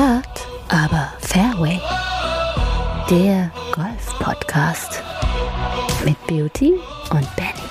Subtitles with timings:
[0.00, 1.78] Hart, aber Fairway.
[3.10, 5.02] Der Golf-Podcast
[6.06, 6.72] mit Beauty
[7.10, 7.68] und Benny.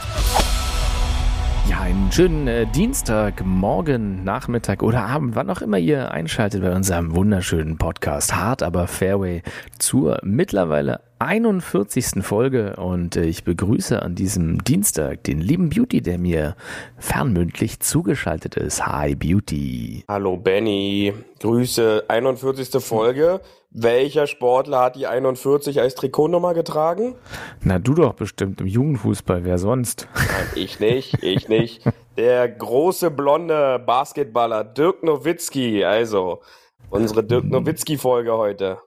[1.67, 6.75] Ja, einen schönen äh, Dienstag, Morgen, Nachmittag oder Abend, wann auch immer ihr einschaltet bei
[6.75, 9.41] unserem wunderschönen Podcast Hart, aber Fairway
[9.79, 12.23] zur mittlerweile 41.
[12.23, 16.55] Folge und äh, ich begrüße an diesem Dienstag den lieben Beauty, der mir
[16.97, 18.87] fernmündlich zugeschaltet ist.
[18.87, 20.05] Hi Beauty.
[20.07, 22.81] Hallo Benny, Grüße, 41.
[22.81, 23.41] Folge.
[23.69, 27.15] Welcher Sportler hat die 41 als Trikotnummer getragen?
[27.61, 30.07] Na, du doch bestimmt im Jugendfußball, wer sonst?
[30.15, 31.83] Nein, ich nicht, ich nicht.
[32.15, 36.39] Der große blonde Basketballer Dirk Nowitzki, also
[36.89, 38.77] unsere Dirk Nowitzki-Folge heute.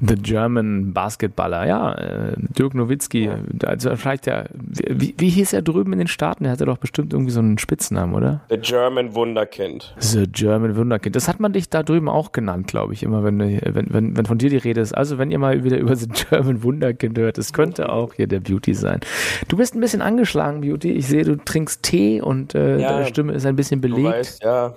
[0.00, 3.38] The German Basketballer, ja, äh, Dirk Nowitzki, ja.
[3.66, 6.44] also vielleicht der, wie, wie hieß er drüben in den Staaten?
[6.44, 8.40] Der hatte doch bestimmt irgendwie so einen Spitznamen, oder?
[8.48, 9.94] The German Wunderkind.
[9.98, 11.16] The German Wunderkind.
[11.16, 14.26] Das hat man dich da drüben auch genannt, glaube ich, immer, wenn, wenn, wenn, wenn
[14.26, 14.94] von dir die Rede ist.
[14.94, 18.40] Also, wenn ihr mal wieder über The German Wunderkind hört, das könnte auch hier der
[18.40, 19.00] Beauty sein.
[19.48, 20.92] Du bist ein bisschen angeschlagen, Beauty.
[20.92, 24.06] Ich sehe, du trinkst Tee und äh, ja, deine Stimme ist ein bisschen belegt.
[24.06, 24.76] Du weißt, ja,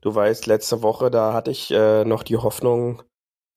[0.00, 3.02] du weißt, letzte Woche, da hatte ich äh, noch die Hoffnung,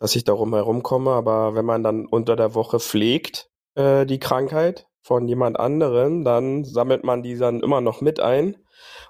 [0.01, 1.11] dass ich darum herumkomme.
[1.11, 6.65] Aber wenn man dann unter der Woche pflegt, äh, die Krankheit von jemand anderem, dann
[6.65, 8.57] sammelt man die dann immer noch mit ein.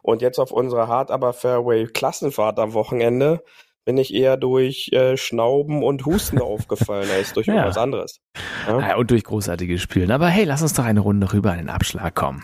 [0.04, 3.42] Und jetzt auf unserer Hard aber Fairway Klassenfahrt am Wochenende
[3.86, 7.56] bin ich eher durch äh, Schnauben und Husten aufgefallen als durch ja.
[7.56, 8.20] irgendwas anderes.
[8.68, 8.80] Ja?
[8.80, 8.98] ja?
[8.98, 10.12] und durch großartige Spielen.
[10.12, 12.44] Aber hey, lass uns doch eine Runde rüber an den Abschlag kommen.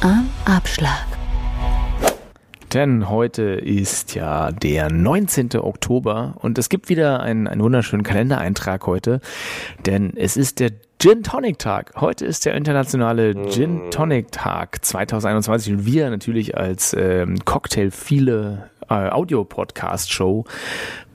[0.00, 1.13] Am Abschlag.
[2.74, 5.50] Denn heute ist ja der 19.
[5.58, 9.20] Oktober und es gibt wieder einen, einen wunderschönen Kalendereintrag heute,
[9.86, 11.92] denn es ist der Gin Tonic Tag.
[12.00, 18.70] Heute ist der internationale Gin Tonic Tag 2021 und wir natürlich als ähm, Cocktail viele
[18.90, 20.44] äh, Audio Podcast Show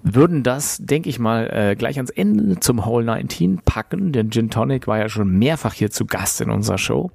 [0.02, 4.50] würden das, denke ich mal, äh, gleich ans Ende zum Hole 19 packen, denn Gin
[4.50, 7.12] Tonic war ja schon mehrfach hier zu Gast in unserer Show.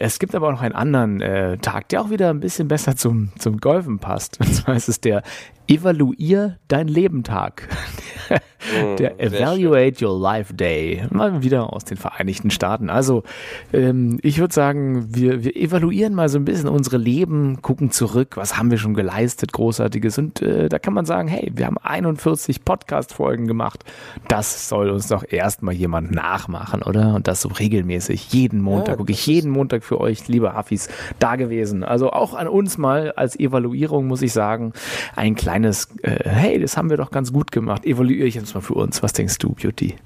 [0.00, 2.96] Es gibt aber auch noch einen anderen äh, Tag, der auch wieder ein bisschen besser
[2.96, 4.40] zum, zum Golfen passt.
[4.40, 5.22] Und zwar ist es der
[5.68, 7.68] Evaluier dein Leben Tag.
[8.30, 11.06] Mm, der Evaluate Your Life Day.
[11.10, 12.88] Mal wieder aus den Vereinigten Staaten.
[12.88, 13.22] Also,
[13.74, 18.36] ähm, ich würde sagen, wir, wir evaluieren mal so ein bisschen unsere Leben, gucken zurück,
[18.36, 20.16] was haben wir schon geleistet, Großartiges.
[20.16, 23.84] Und äh, da kann man sagen, hey, wir haben 41 Podcast-Folgen gemacht.
[24.26, 27.14] Das soll uns doch erstmal jemand nachmachen, oder?
[27.14, 28.32] Und das so regelmäßig.
[28.32, 31.84] Jeden Montag, ja, wirklich jeden Montag für euch, liebe Affis, da gewesen.
[31.84, 34.72] Also auch an uns mal als Evaluierung, muss ich sagen,
[35.14, 37.84] ein kleines, äh, hey, das haben wir doch ganz gut gemacht.
[37.84, 39.02] Evaluiere ich jetzt mal für uns.
[39.02, 39.96] Was denkst du, Beauty?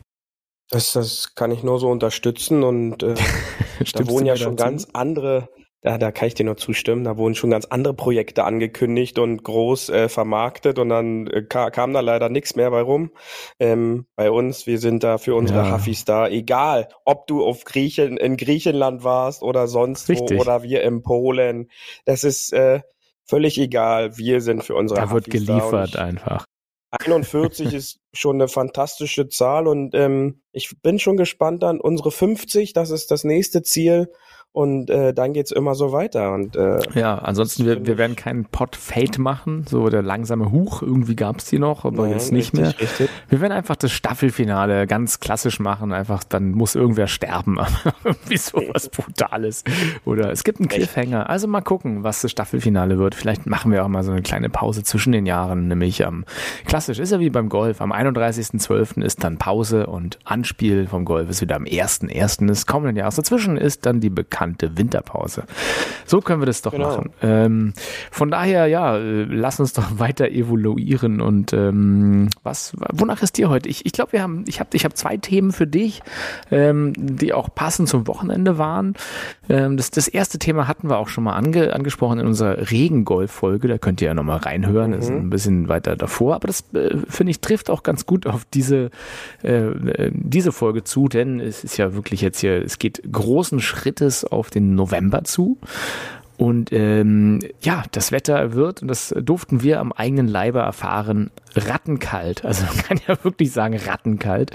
[0.72, 3.14] Das, das kann ich nur so unterstützen und äh,
[3.92, 4.70] da wohnen ja schon dazu?
[4.70, 5.50] ganz andere,
[5.82, 9.44] da, da kann ich dir nur zustimmen, da wurden schon ganz andere Projekte angekündigt und
[9.44, 13.10] groß äh, vermarktet und dann äh, kam da leider nichts mehr bei rum.
[13.60, 15.72] Ähm, bei uns, wir sind da für unsere ja.
[15.74, 20.38] Huffis da, egal ob du auf Griechen, in Griechenland warst oder sonst Richtig.
[20.38, 21.68] wo oder wir in Polen,
[22.06, 22.80] das ist äh,
[23.26, 25.30] völlig egal, wir sind für unsere da Huffis da.
[25.30, 26.44] Da wird geliefert einfach.
[26.90, 32.72] 41 ist schon eine fantastische Zahl und ähm, ich bin schon gespannt an unsere 50.
[32.72, 34.12] Das ist das nächste Ziel.
[34.54, 36.34] Und äh, dann geht's immer so weiter.
[36.34, 40.82] Und, äh, ja, ansonsten, wir, wir werden keinen Pot Fate machen, so der langsame Huch,
[40.82, 42.78] irgendwie gab's die noch, aber Nein, jetzt nicht richtig, mehr.
[42.78, 43.10] Richtig.
[43.30, 47.58] Wir werden einfach das Staffelfinale ganz klassisch machen, einfach dann muss irgendwer sterben.
[48.04, 49.64] irgendwie sowas Brutales.
[50.04, 51.30] Oder es gibt einen Cliffhanger.
[51.30, 53.14] Also mal gucken, was das Staffelfinale wird.
[53.14, 56.24] Vielleicht machen wir auch mal so eine kleine Pause zwischen den Jahren, nämlich am ähm,
[56.66, 57.80] klassisch ist ja wie beim Golf.
[57.80, 59.02] Am 31.12.
[59.02, 62.46] ist dann Pause und Anspiel vom Golf ist wieder am 1.1.
[62.46, 63.16] des kommenden Jahres.
[63.16, 65.44] Dazwischen ist dann die bekannte bekannte Winterpause.
[66.04, 66.88] So können wir das doch genau.
[66.88, 67.10] machen.
[67.22, 67.72] Ähm,
[68.10, 73.48] von daher, ja, äh, lass uns doch weiter evoluieren und ähm, was, wonach ist dir
[73.48, 73.68] heute?
[73.68, 76.02] Ich, ich glaube, wir haben, ich habe ich hab zwei Themen für dich,
[76.50, 78.94] ähm, die auch passend zum Wochenende waren.
[79.48, 83.68] Ähm, das, das erste Thema hatten wir auch schon mal ange, angesprochen in unserer Regengolf-Folge,
[83.68, 84.96] da könnt ihr ja nochmal reinhören, mhm.
[84.96, 88.26] das ist ein bisschen weiter davor, aber das äh, finde ich trifft auch ganz gut
[88.26, 88.90] auf diese,
[89.44, 93.60] äh, äh, diese Folge zu, denn es ist ja wirklich jetzt hier, es geht großen
[93.60, 95.58] Schrittes auf den November zu.
[96.36, 102.44] Und ähm, ja, das Wetter wird, und das durften wir am eigenen Leibe erfahren, rattenkalt.
[102.44, 104.50] Also man kann ja wirklich sagen rattenkalt.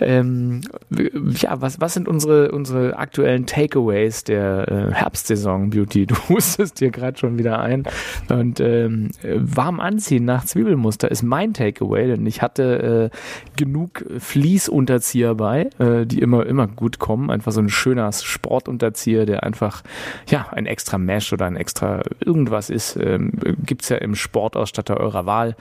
[0.00, 6.06] Ähm, ja, was, was sind unsere, unsere aktuellen Takeaways der äh, Herbstsaison, Beauty?
[6.06, 7.84] Du hustest dir gerade schon wieder ein.
[8.28, 13.16] Und ähm, warm anziehen nach Zwiebelmuster ist mein Takeaway, denn ich hatte äh,
[13.56, 17.30] genug Fließunterzieher bei, äh, die immer, immer gut kommen.
[17.30, 19.82] Einfach so ein schöner Sportunterzieher, der einfach
[20.28, 23.32] ja ein extra Mesh oder ein extra irgendwas ist, ähm,
[23.64, 25.56] gibt's ja im Sportausstatter eurer Wahl.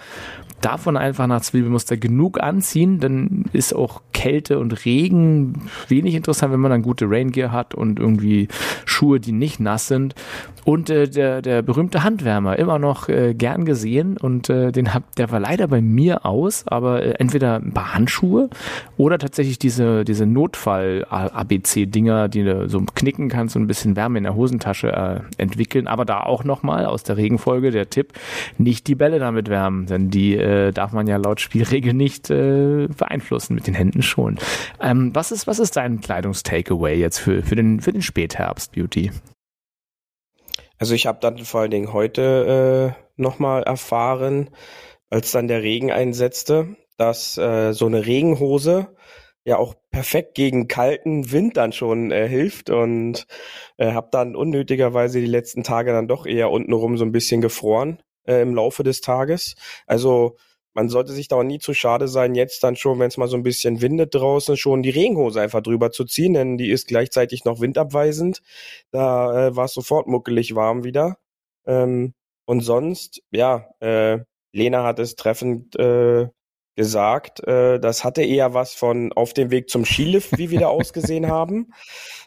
[0.64, 6.62] Davon einfach nach Zwiebelmuster genug anziehen, dann ist auch Kälte und Regen wenig interessant, wenn
[6.62, 8.48] man dann gute Raingear hat und irgendwie
[8.86, 10.16] Schuhe, die nicht nass sind.
[10.64, 15.14] Und äh, der, der berühmte Handwärmer, immer noch äh, gern gesehen und äh, den hab,
[15.18, 18.50] der war leider bei mir aus, aber äh, entweder ein paar Handschuhe
[18.96, 24.24] oder tatsächlich diese, diese Notfall-ABC-Dinger, die du so knicken kannst und ein bisschen Wärme in
[24.24, 25.88] der Hosentasche äh, entwickeln.
[25.88, 28.14] Aber da auch nochmal aus der Regenfolge der Tipp,
[28.58, 32.88] nicht die Bälle damit wärmen, denn die äh, darf man ja laut Spielregel nicht äh,
[32.88, 34.40] beeinflussen, mit den Händen schon.
[34.80, 39.12] Ähm, was, ist, was ist dein Kleidungstakeaway jetzt für, für, den, für den Spätherbst, Beauty?
[40.78, 44.50] Also ich habe dann vor allen Dingen heute äh, nochmal erfahren,
[45.10, 48.96] als dann der Regen einsetzte, dass äh, so eine Regenhose
[49.46, 53.28] ja auch perfekt gegen kalten Wind dann schon äh, hilft und
[53.78, 58.00] äh, habe dann unnötigerweise die letzten Tage dann doch eher untenrum so ein bisschen gefroren
[58.26, 59.56] äh, im Laufe des Tages.
[59.88, 60.38] Also
[60.74, 63.28] man sollte sich da auch nie zu schade sein, jetzt dann schon, wenn es mal
[63.28, 66.88] so ein bisschen windet draußen, schon die Regenhose einfach drüber zu ziehen, denn die ist
[66.88, 68.42] gleichzeitig noch windabweisend.
[68.92, 71.18] Da äh, war es sofort muckelig warm wieder.
[71.66, 72.14] Ähm,
[72.46, 74.20] und sonst, ja, äh,
[74.52, 76.28] Lena hat es treffend äh,
[76.76, 80.68] gesagt, äh, das hatte eher was von auf dem Weg zum Skilift, wie wir da
[80.68, 81.72] ausgesehen haben.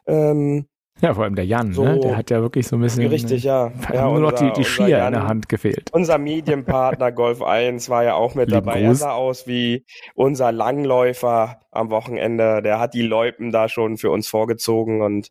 [0.07, 0.69] Ähm,
[1.03, 2.01] ja, vor allem der Jan, so, ne?
[2.01, 3.07] der hat ja wirklich so ein bisschen.
[3.07, 3.71] Richtig, ja.
[3.93, 5.91] ja nur unser, noch die, die Skier Jan, in der Hand gefehlt.
[5.93, 8.81] Unser Medienpartner Golf 1 war ja auch mit Lieben dabei.
[8.81, 8.89] Gruß.
[8.89, 9.85] Er sah aus wie
[10.15, 12.63] unser Langläufer am Wochenende.
[12.63, 15.29] Der hat die Loipen da schon für uns vorgezogen und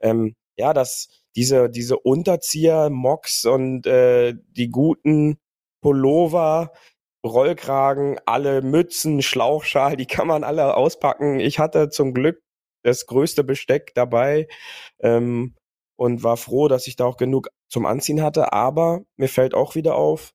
[0.00, 5.38] ähm, ja, das, diese, diese Unterzieher, Mocks und äh, die guten
[5.80, 6.72] Pullover,
[7.24, 11.40] Rollkragen, alle Mützen, Schlauchschal, die kann man alle auspacken.
[11.40, 12.40] Ich hatte zum Glück
[12.82, 14.48] das größte Besteck dabei
[15.00, 15.54] ähm,
[15.96, 18.52] und war froh, dass ich da auch genug zum Anziehen hatte.
[18.52, 20.32] Aber mir fällt auch wieder auf,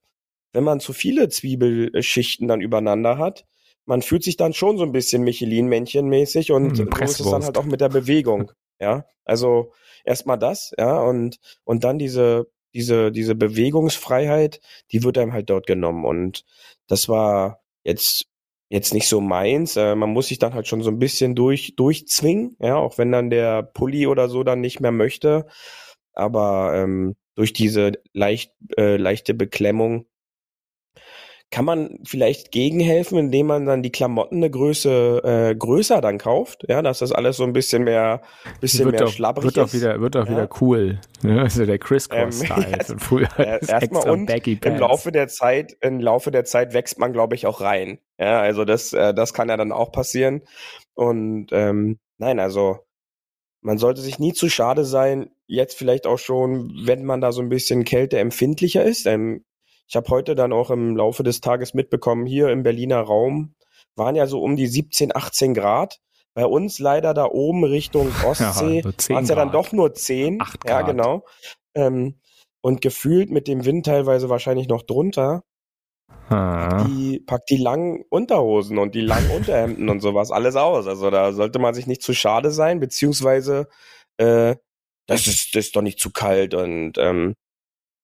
[0.51, 3.45] wenn man zu viele Zwiebelschichten dann übereinander hat,
[3.85, 7.43] man fühlt sich dann schon so ein bisschen Michelin-Männchen-mäßig und hm, so ist es dann
[7.43, 8.51] halt auch mit der Bewegung.
[8.81, 9.71] Ja, also
[10.03, 14.59] erstmal das, ja, und, und dann diese, diese, diese Bewegungsfreiheit,
[14.91, 16.03] die wird einem halt dort genommen.
[16.03, 16.43] Und
[16.87, 18.25] das war jetzt
[18.73, 19.77] jetzt nicht so meins.
[19.77, 23.11] Äh, man muss sich dann halt schon so ein bisschen durch, durchzwingen, ja, auch wenn
[23.11, 25.45] dann der Pulli oder so dann nicht mehr möchte.
[26.13, 30.07] Aber ähm, durch diese leicht, äh, leichte Beklemmung
[31.53, 36.65] kann man vielleicht gegenhelfen, indem man dann die Klamotten eine Größe äh, größer dann kauft,
[36.67, 38.23] ja, dass das alles so ein bisschen mehr,
[38.59, 39.63] bisschen wird mehr auch, schlabbrig wird ist.
[39.63, 40.31] Auch wieder, wird auch ja.
[40.31, 40.99] wieder cool.
[41.21, 41.39] Ne?
[41.39, 43.29] Also der Crisscross-Style ähm, von früher.
[43.37, 47.45] Äh, Erstmal und im Laufe der Zeit, im Laufe der Zeit wächst man, glaube ich,
[47.45, 47.99] auch rein.
[48.17, 50.41] Ja, also das, äh, das kann ja dann auch passieren.
[50.95, 52.79] Und ähm, nein, also
[53.61, 57.43] man sollte sich nie zu schade sein, jetzt vielleicht auch schon, wenn man da so
[57.43, 59.05] ein bisschen kälteempfindlicher ist.
[59.05, 59.43] Ähm,
[59.87, 63.55] ich habe heute dann auch im Laufe des Tages mitbekommen, hier im Berliner Raum
[63.95, 65.99] waren ja so um die 17, 18 Grad.
[66.33, 70.39] Bei uns leider da oben Richtung Ostsee ja, waren es ja dann doch nur 10.
[70.67, 71.25] Ja, genau.
[71.75, 72.19] Ähm,
[72.61, 75.43] und gefühlt mit dem Wind teilweise wahrscheinlich noch drunter.
[76.29, 80.87] Packt die, packt die langen Unterhosen und die langen Unterhemden und sowas alles aus.
[80.87, 83.67] Also da sollte man sich nicht zu schade sein, beziehungsweise
[84.17, 84.55] äh,
[85.05, 87.35] das ist, das ist doch nicht zu kalt und ähm,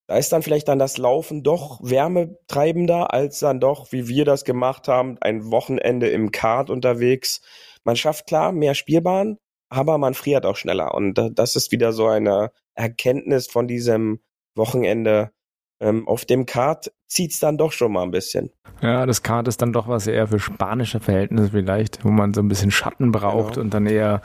[0.09, 4.43] da ist dann vielleicht dann das Laufen doch wärmetreibender, als dann doch, wie wir das
[4.43, 7.41] gemacht haben, ein Wochenende im Kart unterwegs.
[7.83, 9.37] Man schafft klar mehr Spielbahn,
[9.69, 10.95] aber man friert auch schneller.
[10.95, 14.19] Und das ist wieder so eine Erkenntnis von diesem
[14.55, 15.29] Wochenende,
[15.79, 18.51] ähm, auf dem Kart zieht's dann doch schon mal ein bisschen.
[18.81, 22.41] Ja, das Kart ist dann doch was eher für spanische Verhältnisse vielleicht, wo man so
[22.41, 23.63] ein bisschen Schatten braucht genau.
[23.63, 24.21] und dann eher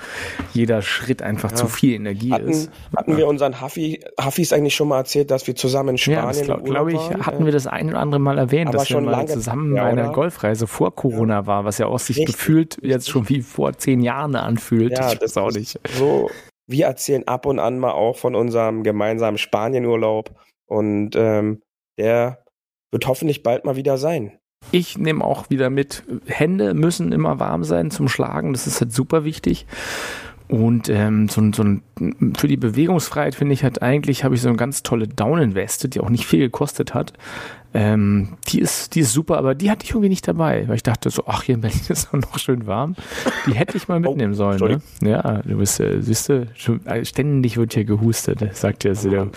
[0.52, 1.56] jeder Schritt einfach ja.
[1.56, 2.70] zu viel Energie hatten, ist.
[2.96, 6.42] Hatten wir unseren Haffi, Haffis eigentlich schon mal erzählt, dass wir zusammen in Spanien Ja,
[6.42, 7.26] glaube glaub ich, waren?
[7.26, 10.66] hatten wir das ein oder andere Mal erwähnt, dass wir mal zusammen bei einer Golfreise
[10.66, 11.46] vor Corona ja.
[11.46, 12.36] war, was ja auch sich Richtig.
[12.36, 14.92] gefühlt jetzt schon wie vor zehn Jahren anfühlt.
[14.92, 15.80] Ja, ich das auch nicht.
[15.98, 16.30] So,
[16.66, 20.30] wir erzählen ab und an mal auch von unserem gemeinsamen Spanienurlaub
[20.66, 21.62] und ähm,
[21.98, 22.44] der
[22.90, 24.38] wird hoffentlich bald mal wieder sein.
[24.70, 28.92] Ich nehme auch wieder mit, Hände müssen immer warm sein zum Schlagen, das ist halt
[28.92, 29.66] super wichtig.
[30.48, 31.82] Und ähm, so, so ein,
[32.36, 36.00] für die Bewegungsfreiheit finde ich halt eigentlich, habe ich so eine ganz tolle Daunenweste, die
[36.00, 37.14] auch nicht viel gekostet hat.
[37.76, 40.84] Ähm, die ist, die ist super, aber die hatte ich irgendwie nicht dabei, weil ich
[40.84, 42.94] dachte so, ach, hier in Berlin ist es noch schön warm.
[43.46, 44.80] Die hätte ich mal oh, mitnehmen oh, sollen.
[45.00, 45.10] Ne?
[45.10, 46.46] Ja, du bist, äh, siehst du,
[46.84, 49.28] äh, ständig wird hier gehustet, sagt ja so der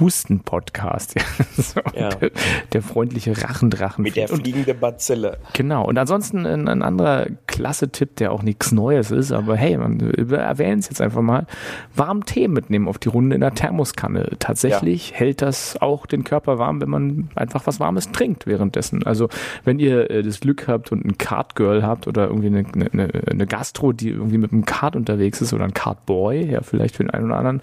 [0.00, 1.14] Husten-Podcast.
[1.56, 2.08] so, ja.
[2.08, 2.30] der,
[2.72, 4.02] der, freundliche Rachendrachen.
[4.02, 5.38] Mit der fliegende Bazille.
[5.52, 5.86] Genau.
[5.86, 9.98] Und ansonsten ein, ein anderer klasse Tipp, der auch nichts Neues ist, aber hey, man
[9.98, 11.46] erwähnt es jetzt einfach mal.
[11.94, 14.32] Warm Tee mitnehmen auf die Runde in der Thermoskanne.
[14.38, 15.16] Tatsächlich ja.
[15.16, 19.06] hält das auch den Körper warm, wenn man einfach was Warmes trinkt währenddessen.
[19.06, 19.30] Also
[19.64, 23.08] wenn ihr äh, das Glück habt und ein Card Girl habt oder irgendwie eine, eine,
[23.30, 26.96] eine Gastro, die irgendwie mit einem Card unterwegs ist oder ein Card Boy, ja vielleicht
[26.96, 27.62] für den einen oder anderen,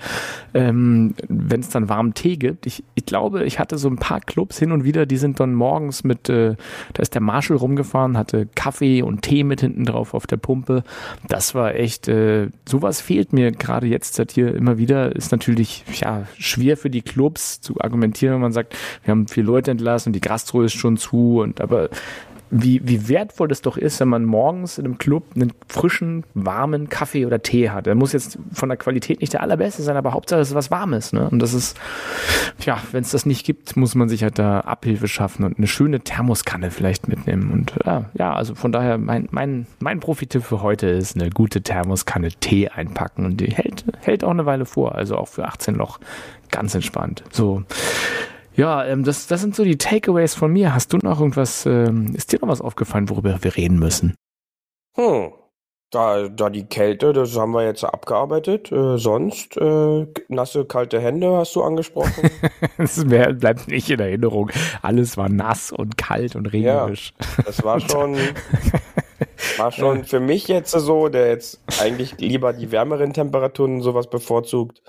[0.55, 2.65] ähm, wenn es dann warmen Tee gibt.
[2.65, 5.53] Ich, ich glaube, ich hatte so ein paar Clubs hin und wieder, die sind dann
[5.53, 6.55] morgens mit, äh,
[6.93, 10.83] da ist der Marshall rumgefahren, hatte Kaffee und Tee mit hinten drauf auf der Pumpe.
[11.27, 15.15] Das war echt, äh, sowas fehlt mir gerade jetzt seit hier immer wieder.
[15.15, 19.43] Ist natürlich ja schwer für die Clubs zu argumentieren, wenn man sagt, wir haben vier
[19.43, 21.89] Leute entlassen und die Gastro ist schon zu und aber
[22.53, 26.87] wie, wie wertvoll das doch ist, wenn man morgens in einem Club einen frischen, warmen
[26.87, 27.87] Kaffee oder Tee hat.
[27.87, 30.69] Der muss jetzt von der Qualität nicht der allerbeste sein, aber Hauptsache es ist was
[30.69, 31.13] Warmes.
[31.13, 31.27] Ne?
[31.29, 31.75] Und das ist,
[32.59, 35.65] ja, wenn es das nicht gibt, muss man sich halt da Abhilfe schaffen und eine
[35.65, 37.51] schöne Thermoskanne vielleicht mitnehmen.
[37.51, 41.63] Und ja, ja also von daher, mein, mein, mein Profitipp für heute ist eine gute
[41.63, 44.93] Thermoskanne Tee einpacken und die hält, hält auch eine Weile vor.
[44.93, 45.99] Also auch für 18 Loch
[46.51, 47.23] ganz entspannt.
[47.31, 47.63] So.
[48.55, 50.73] Ja, ähm, das, das sind so die Takeaways von mir.
[50.73, 54.15] Hast du noch irgendwas, ähm, ist dir noch was aufgefallen, worüber wir reden müssen?
[54.95, 55.33] Hm.
[55.89, 58.71] Da, da die Kälte, das haben wir jetzt abgearbeitet.
[58.71, 62.31] Äh, sonst äh, nasse, kalte Hände hast du angesprochen.
[62.79, 64.49] das wär, bleibt nicht in Erinnerung.
[64.81, 67.13] Alles war nass und kalt und regnerisch.
[67.19, 68.17] Ja, das war schon,
[69.57, 74.09] war schon für mich jetzt so, der jetzt eigentlich lieber die wärmeren Temperaturen und sowas
[74.09, 74.81] bevorzugt,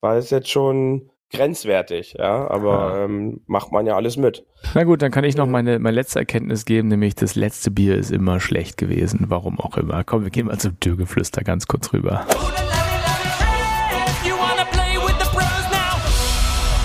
[0.00, 3.04] war es jetzt schon grenzwertig, ja, aber ja.
[3.04, 4.44] Ähm, macht man ja alles mit.
[4.74, 7.96] Na gut, dann kann ich noch meine, meine letzte Erkenntnis geben, nämlich das letzte Bier
[7.96, 10.04] ist immer schlecht gewesen, warum auch immer.
[10.04, 12.26] Komm, wir gehen mal zum Türgeflüster ganz kurz rüber.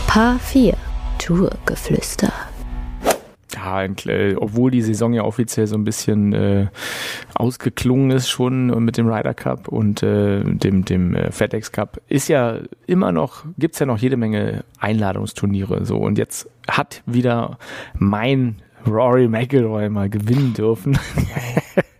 [0.07, 0.75] Paar 4
[1.17, 2.31] Tourgeflüster
[3.59, 6.67] ja, obwohl die Saison ja offiziell so ein bisschen äh,
[7.35, 12.27] ausgeklungen ist schon mit dem Ryder Cup und äh, dem, dem äh, FedEx Cup, ist
[12.27, 15.97] ja immer noch, gibt's ja noch jede Menge Einladungsturniere so.
[15.97, 17.57] Und jetzt hat wieder
[17.97, 20.97] mein Rory McIlroy mal gewinnen dürfen.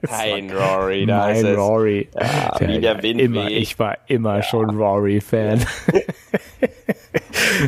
[0.06, 2.10] Kein Rory, da mein ist Rory.
[2.14, 4.44] Ja, wie der Wind immer, Ich war immer ja.
[4.44, 5.66] schon Rory-Fan.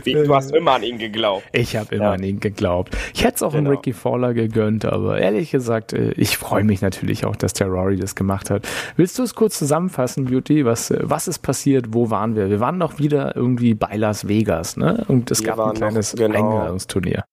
[0.04, 1.46] du hast immer an ihn geglaubt.
[1.54, 2.12] Ich habe immer ja.
[2.12, 2.96] an ihn geglaubt.
[3.14, 3.70] Ich hätte es auch genau.
[3.70, 7.96] Ricky Fowler gegönnt, aber ehrlich gesagt, äh, ich freue mich natürlich auch, dass der Rory
[7.96, 8.68] das gemacht hat.
[8.98, 10.66] Willst du es kurz zusammenfassen, Beauty?
[10.66, 11.94] Was, äh, was ist passiert?
[11.94, 12.50] Wo waren wir?
[12.50, 15.06] Wir waren noch wieder irgendwie bei Las Vegas, ne?
[15.08, 16.58] Und es wir gab ein kleines noch, genau.
[16.58, 17.24] Einladungsturnier.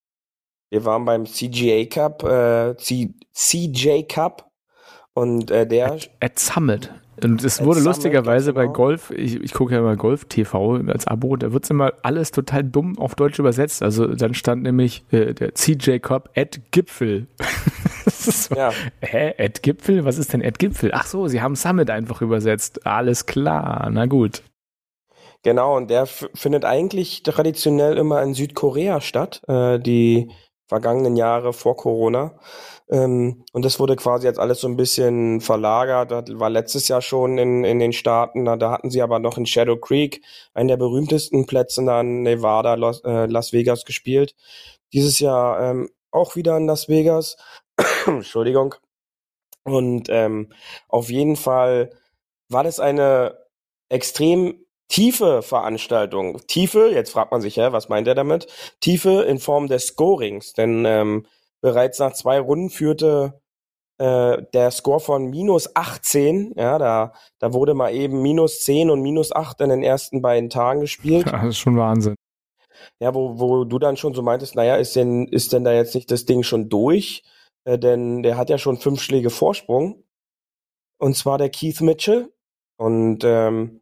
[0.73, 4.51] Wir waren beim CGA Cup, äh, C CJ Cup
[5.13, 5.93] und äh, der.
[5.93, 6.91] At, at Summit.
[7.23, 8.73] Und es wurde lustigerweise bei genau.
[8.73, 12.31] Golf, ich, ich gucke ja immer Golf TV als Abo, da wird es immer alles
[12.31, 13.83] total dumm auf Deutsch übersetzt.
[13.83, 17.27] Also dann stand nämlich äh, der CJ Cup at Gipfel.
[18.07, 18.73] so, ja.
[19.03, 20.07] Hä, at Gipfel?
[20.07, 20.93] Was ist denn at Gipfel?
[20.95, 22.87] Ach so, sie haben Summit einfach übersetzt.
[22.87, 24.43] Alles klar, na gut.
[25.43, 30.31] Genau, und der findet eigentlich traditionell immer in Südkorea statt, äh, die
[30.67, 32.39] vergangenen Jahre vor Corona.
[32.91, 36.11] Ähm, und das wurde quasi jetzt alles so ein bisschen verlagert.
[36.11, 38.45] Das war letztes Jahr schon in, in den Staaten.
[38.45, 40.23] Da, hatten sie aber noch in Shadow Creek,
[40.55, 44.35] einen der berühmtesten Plätze in Nevada, Los, äh, Las Vegas gespielt.
[44.93, 47.37] Dieses Jahr ähm, auch wieder in Las Vegas.
[48.07, 48.75] Entschuldigung.
[49.65, 50.53] Und ähm,
[50.89, 51.91] auf jeden Fall
[52.49, 53.39] war das eine
[53.89, 54.62] extrem
[54.93, 56.47] tiefe Veranstaltung.
[56.47, 58.47] Tiefe, jetzt fragt man sich, ja, was meint er damit?
[58.81, 61.27] Tiefe in Form des Scorings, denn ähm,
[61.63, 63.41] bereits nach zwei Runden führte
[63.97, 66.53] äh, der Score von minus 18.
[66.57, 70.51] Ja, da, da wurde mal eben minus 10 und minus 8 in den ersten beiden
[70.51, 71.25] Tagen gespielt.
[71.25, 72.15] Ja, das ist schon Wahnsinn.
[73.01, 75.95] Ja, wo, wo du dann schon so meintest, naja, ist denn, ist denn da jetzt
[75.95, 77.23] nicht das Ding schon durch?
[77.65, 80.05] Äh, denn der hat ja schon fünf Schläge Vorsprung.
[80.99, 82.31] Und zwar der Keith Mitchell.
[82.77, 83.82] Und ähm,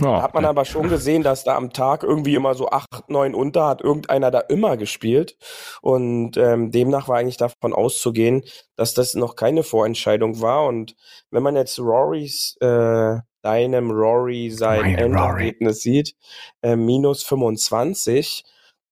[0.00, 3.34] da hat man aber schon gesehen, dass da am Tag irgendwie immer so acht, neun
[3.34, 5.36] unter hat irgendeiner da immer gespielt.
[5.82, 8.42] Und ähm, demnach war eigentlich davon auszugehen,
[8.76, 10.66] dass das noch keine Vorentscheidung war.
[10.66, 10.96] Und
[11.30, 16.14] wenn man jetzt Rorys, äh, deinem Rory sein Endergebnis sieht,
[16.62, 18.42] äh, minus 25,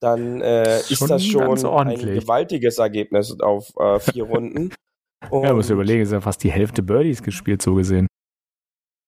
[0.01, 4.73] dann äh, ist das schon ein gewaltiges Ergebnis auf äh, vier Runden.
[5.31, 8.09] Und ja, muss überlegen, ist ja fast die Hälfte Birdies gespielt, so gesehen.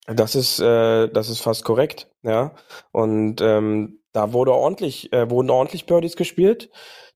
[0.06, 2.52] Das ist, äh, das ist fast korrekt, ja.
[2.92, 6.70] Und ähm, da wurde ordentlich, äh, wurden ordentlich Birdies gespielt.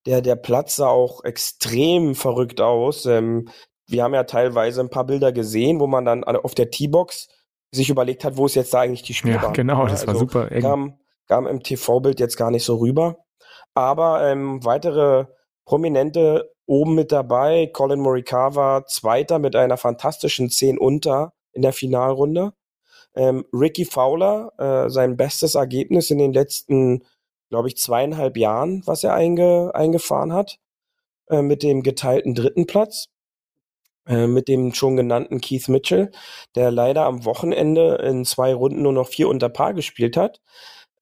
[0.06, 3.04] der, der Platz sah auch extrem verrückt aus.
[3.04, 3.48] Ähm,
[3.86, 7.28] wir haben ja teilweise ein paar Bilder gesehen, wo man dann auf der T-Box
[7.72, 9.42] sich überlegt hat, wo ist jetzt da eigentlich die Spielbahn.
[9.42, 10.62] Ja, genau, das also war super eng.
[10.62, 13.18] Kam, kam im TV-Bild jetzt gar nicht so rüber.
[13.74, 15.26] Aber ähm, weitere
[15.64, 17.70] Prominente oben mit dabei.
[17.72, 22.52] Colin Morikawa, Zweiter mit einer fantastischen 10 unter in der Finalrunde.
[23.18, 27.04] Ähm, Ricky Fowler, äh, sein bestes Ergebnis in den letzten,
[27.50, 30.58] glaube ich, zweieinhalb Jahren, was er einge eingefahren hat,
[31.28, 33.08] äh, mit dem geteilten dritten Platz.
[34.06, 36.10] Äh, mit dem schon genannten Keith Mitchell,
[36.54, 40.40] der leider am Wochenende in zwei Runden nur noch vier unter Paar gespielt hat.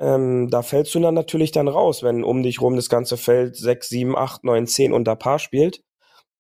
[0.01, 3.57] Ähm, da fällst du dann natürlich dann raus, wenn um dich rum das ganze Feld
[3.57, 5.83] sechs, sieben, acht, neun, zehn unter Paar spielt.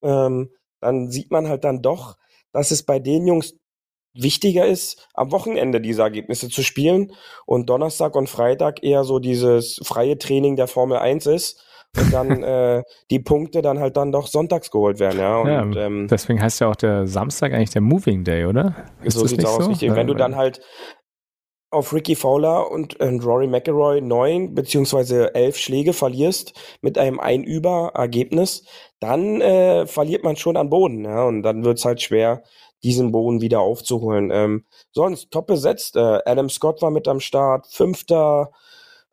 [0.02, 2.16] Ähm, dann sieht man halt dann doch,
[2.52, 3.54] dass es bei den Jungs
[4.22, 7.12] wichtiger ist, am Wochenende diese Ergebnisse zu spielen
[7.44, 11.64] und Donnerstag und Freitag eher so dieses freie Training der Formel 1 ist
[11.96, 15.38] und dann äh, die Punkte dann halt dann doch sonntags geholt werden, ja.
[15.38, 18.74] Und, ja ähm, deswegen heißt ja auch der Samstag eigentlich der Moving Day, oder?
[19.02, 19.70] Ist so sieht's aus, so?
[19.70, 19.94] richtig.
[19.94, 20.60] Wenn du dann halt
[21.70, 28.64] auf Ricky Fowler und, und Rory McIlroy neun beziehungsweise elf Schläge verlierst mit einem Einüber-Ergebnis,
[29.00, 32.42] dann äh, verliert man schon an Boden, ja, und dann wird's halt schwer,
[32.82, 34.30] diesen Boden wieder aufzuholen.
[34.32, 35.96] Ähm, sonst top besetzt.
[35.96, 38.50] Äh, Adam Scott war mit am Start, Fünfter,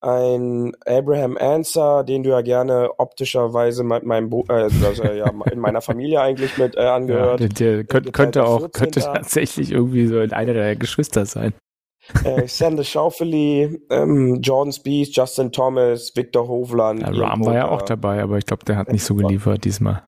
[0.04, 5.60] ein Abraham Answer, den du ja gerne optischerweise mit meinem Bo äh, also ja in
[5.60, 7.40] meiner Familie eigentlich mit äh, angehört.
[7.40, 11.54] Ja, der, der könnte, könnte auch könnte tatsächlich irgendwie so einer der Geschwister sein.
[12.26, 17.00] Äh, Sander Schauffele, ähm, Jordan Speed, Justin Thomas, Victor Hovland.
[17.00, 20.04] Ja, Rahm war ja auch dabei, aber ich glaube, der hat nicht so geliefert diesmal.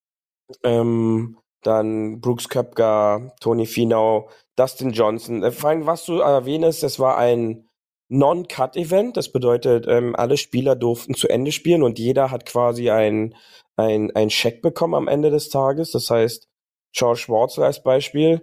[0.63, 5.43] Ähm, dann Brooks Köpker, Tony Finau, Dustin Johnson.
[5.43, 7.69] Äh, vor allem, was du erwähnst, das war ein
[8.07, 9.17] Non-Cut-Event.
[9.17, 13.35] Das bedeutet, ähm, alle Spieler durften zu Ende spielen und jeder hat quasi ein,
[13.75, 15.91] ein, ein Scheck bekommen am Ende des Tages.
[15.91, 16.47] Das heißt,
[16.93, 18.41] Charles Schwarzer als Beispiel.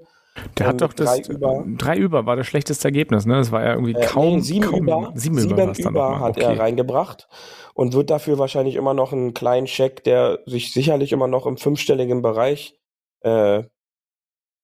[0.59, 3.37] Der ähm, hat doch das drei über, drei über war das schlechteste Ergebnis, ne?
[3.37, 6.39] Das war ja irgendwie kaum, äh, nee, sieben kaum, über, sieben, sieben über, über hat
[6.39, 6.45] okay.
[6.45, 7.29] er reingebracht
[7.75, 11.59] und wird dafür wahrscheinlich immer noch einen kleinen Scheck, der sich sicherlich immer noch im
[11.59, 12.82] fünfstelligen Bereich
[13.25, 13.65] äh,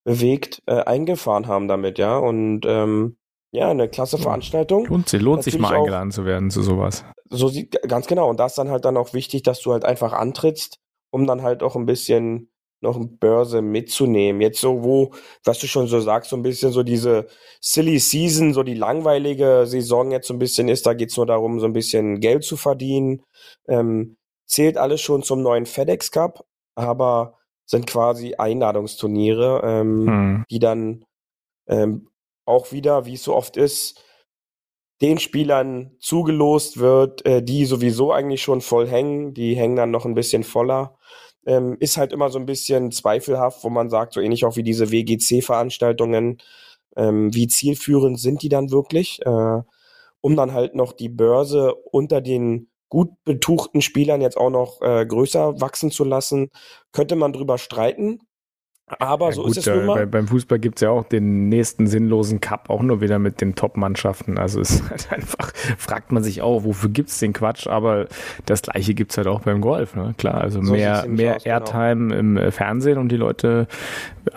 [0.04, 2.18] bewegt, äh, eingefahren haben damit, ja.
[2.18, 3.16] Und ähm,
[3.50, 4.86] ja, eine klasse Veranstaltung.
[4.86, 7.04] Lohnt, sich, lohnt sich mal eingeladen zu werden zu sowas.
[7.30, 8.28] So sieht ganz genau.
[8.28, 10.78] Und da ist dann halt dann auch wichtig, dass du halt einfach antrittst,
[11.10, 14.40] um dann halt auch ein bisschen noch eine Börse mitzunehmen.
[14.40, 15.12] Jetzt so, wo,
[15.44, 17.26] was du schon so sagst, so ein bisschen so diese
[17.60, 21.58] Silly Season, so die langweilige Saison jetzt so ein bisschen ist, da geht's nur darum,
[21.58, 23.22] so ein bisschen Geld zu verdienen.
[23.66, 24.16] Ähm,
[24.46, 27.38] zählt alles schon zum neuen FedEx Cup, aber
[27.68, 30.44] sind quasi Einladungsturniere, ähm, hm.
[30.50, 31.04] die dann
[31.68, 32.08] ähm,
[32.46, 34.02] auch wieder, wie es so oft ist,
[35.02, 40.06] den Spielern zugelost wird, äh, die sowieso eigentlich schon voll hängen, die hängen dann noch
[40.06, 40.98] ein bisschen voller.
[41.46, 44.62] Ähm, ist halt immer so ein bisschen zweifelhaft, wo man sagt, so ähnlich auch wie
[44.62, 46.38] diese WGC-Veranstaltungen,
[46.96, 49.62] ähm, wie zielführend sind die dann wirklich, äh,
[50.20, 55.04] um dann halt noch die Börse unter den gut betuchten Spielern jetzt auch noch äh,
[55.06, 56.50] größer wachsen zu lassen,
[56.92, 58.20] könnte man drüber streiten.
[58.98, 59.94] Aber ja, so gut, ist es nun mal.
[59.94, 63.54] Bei, beim Fußball gibt's ja auch den nächsten sinnlosen Cup, auch nur wieder mit den
[63.54, 64.38] Top-Mannschaften.
[64.38, 67.66] Also es ist halt einfach, fragt man sich auch, wofür gibt's den Quatsch?
[67.66, 68.06] Aber
[68.46, 70.14] das gleiche gibt's halt auch beim Golf, ne?
[70.16, 71.54] Klar, also so mehr, mehr aus, genau.
[71.56, 72.20] Airtime genau.
[72.20, 73.66] im äh, Fernsehen und die Leute,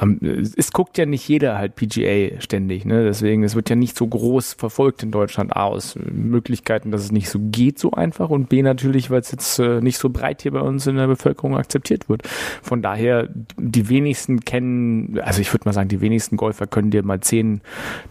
[0.01, 3.03] ähm, es guckt ja nicht jeder halt PGA ständig, ne?
[3.03, 7.11] Deswegen, es wird ja nicht so groß verfolgt in Deutschland A, aus Möglichkeiten, dass es
[7.11, 10.41] nicht so geht so einfach und B natürlich, weil es jetzt äh, nicht so breit
[10.41, 12.27] hier bei uns in der Bevölkerung akzeptiert wird.
[12.61, 17.03] Von daher, die wenigsten kennen, also ich würde mal sagen, die wenigsten Golfer können dir
[17.03, 17.61] mal zehn,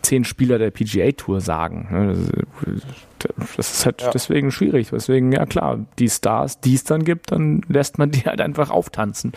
[0.02, 1.88] zehn Spieler der PGA Tour sagen.
[1.90, 3.32] Ne?
[3.56, 4.10] Das ist halt ja.
[4.10, 4.90] deswegen schwierig.
[4.90, 8.70] Deswegen, ja klar, die Stars, die es dann gibt, dann lässt man die halt einfach
[8.70, 9.32] auftanzen.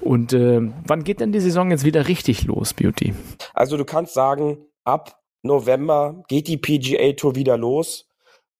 [0.00, 3.14] Und äh, wann geht denn die Saison jetzt wieder richtig los, Beauty?
[3.54, 8.08] Also du kannst sagen, ab November geht die PGA Tour wieder los,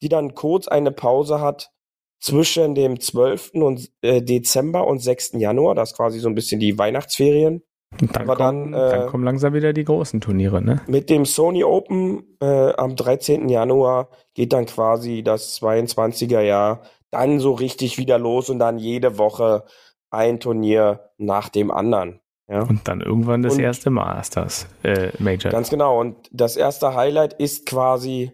[0.03, 1.73] die dann kurz eine Pause hat
[2.21, 3.51] zwischen dem 12.
[3.55, 5.33] Und, äh, Dezember und 6.
[5.35, 5.75] Januar.
[5.75, 7.63] Das ist quasi so ein bisschen die Weihnachtsferien.
[8.01, 10.83] Und dann, kommen, dann, äh, dann kommen langsam wieder die großen Turniere, ne?
[10.87, 13.49] Mit dem Sony Open äh, am 13.
[13.49, 19.19] Januar geht dann quasi das 22er Jahr dann so richtig wieder los und dann jede
[19.19, 19.65] Woche
[20.11, 22.21] ein Turnier nach dem anderen.
[22.51, 22.63] Ja.
[22.63, 25.51] Und dann irgendwann das und, erste Masters äh, Major.
[25.53, 26.01] Ganz genau.
[26.01, 28.33] Und das erste Highlight ist quasi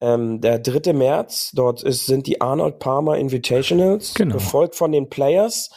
[0.00, 0.92] ähm, der 3.
[0.92, 1.50] März.
[1.52, 4.34] Dort ist, sind die Arnold Palmer Invitationals, genau.
[4.34, 5.70] gefolgt von den Players.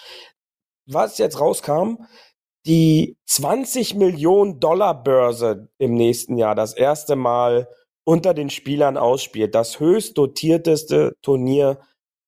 [0.85, 2.03] Was jetzt rauskam,
[2.65, 7.67] die 20 Millionen Dollar Börse im nächsten Jahr das erste Mal
[8.03, 9.55] unter den Spielern ausspielt.
[9.55, 11.79] Das höchst dotierteste Turnier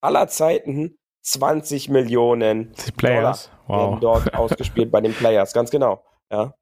[0.02, 3.50] aller Zeiten 20 Millionen Players.
[3.50, 3.80] Dollar wow.
[3.80, 6.04] werden dort ausgespielt bei den Players, ganz genau.
[6.32, 6.54] Ja.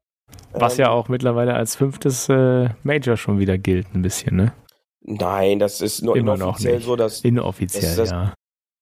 [0.52, 4.52] Was ähm, ja auch mittlerweile als fünftes äh, Major schon wieder gilt, ein bisschen, ne?
[5.02, 8.34] Nein, das ist nur Immer inoffiziell noch so, dass inoffiziell, das ja.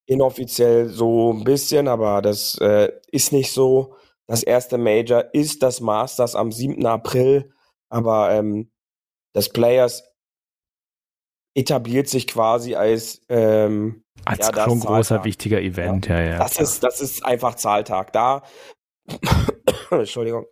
[0.06, 3.94] Inoffiziell so ein bisschen, aber das äh, ist nicht so.
[4.28, 6.84] Das erste Major ist das Masters am 7.
[6.84, 7.50] April,
[7.88, 8.70] aber ähm,
[9.34, 10.04] das Players
[11.56, 16.30] etabliert sich quasi als ähm, als ja, schon großer wichtiger Event, ja, ja.
[16.32, 18.12] ja das ist das ist einfach Zahltag.
[18.12, 18.42] Da
[19.90, 20.46] Entschuldigung.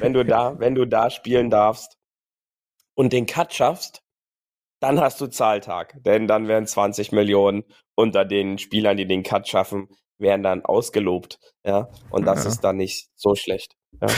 [0.00, 1.98] wenn du da, wenn du da spielen darfst
[2.94, 4.02] und den Cut schaffst,
[4.80, 7.64] dann hast du Zahltag, denn dann werden 20 Millionen
[7.96, 12.50] unter den Spielern, die den Cut schaffen, werden dann ausgelobt, ja, und das ja.
[12.50, 13.74] ist dann nicht so schlecht.
[14.00, 14.08] Ja.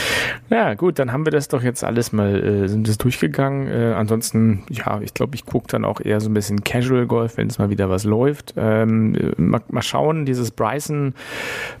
[0.49, 0.73] ja.
[0.73, 3.67] gut, dann haben wir das doch jetzt alles mal, äh, sind das durchgegangen.
[3.67, 7.37] Äh, ansonsten, ja, ich glaube, ich gucke dann auch eher so ein bisschen Casual Golf,
[7.37, 8.53] wenn es mal wieder was läuft.
[8.57, 11.13] Ähm, mal, mal, schauen, dieses Bryson,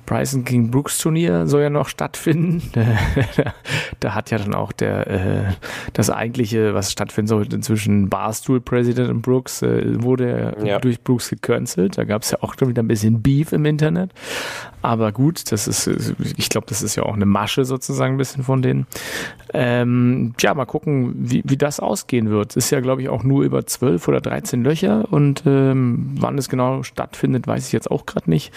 [0.05, 2.61] Bryson King Brooks Turnier soll ja noch stattfinden.
[3.99, 5.43] da hat ja dann auch der, äh,
[5.93, 10.79] das eigentliche, was stattfinden sollte zwischen Barstool President und Brooks, äh, wurde ja.
[10.79, 11.97] durch Brooks gecancelt.
[11.97, 14.11] Da gab es ja auch schon wieder ein bisschen Beef im Internet.
[14.81, 15.89] Aber gut, das ist,
[16.37, 18.87] ich glaube, das ist ja auch eine Masche sozusagen ein bisschen von denen.
[19.53, 22.55] Ähm, ja, mal gucken, wie, wie das ausgehen wird.
[22.55, 26.49] Ist ja, glaube ich, auch nur über zwölf oder dreizehn Löcher und ähm, wann es
[26.49, 28.53] genau stattfindet, weiß ich jetzt auch gerade nicht.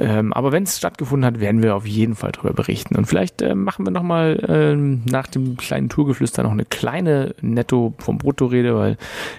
[0.00, 2.96] Ähm, aber wenn es stattgefunden hat, werden wir auf jeden Fall darüber berichten.
[2.96, 7.92] Und vielleicht äh, machen wir nochmal ähm, nach dem kleinen Tourgeflüster noch eine kleine Netto
[7.98, 8.96] vom Brutto-Rede, weil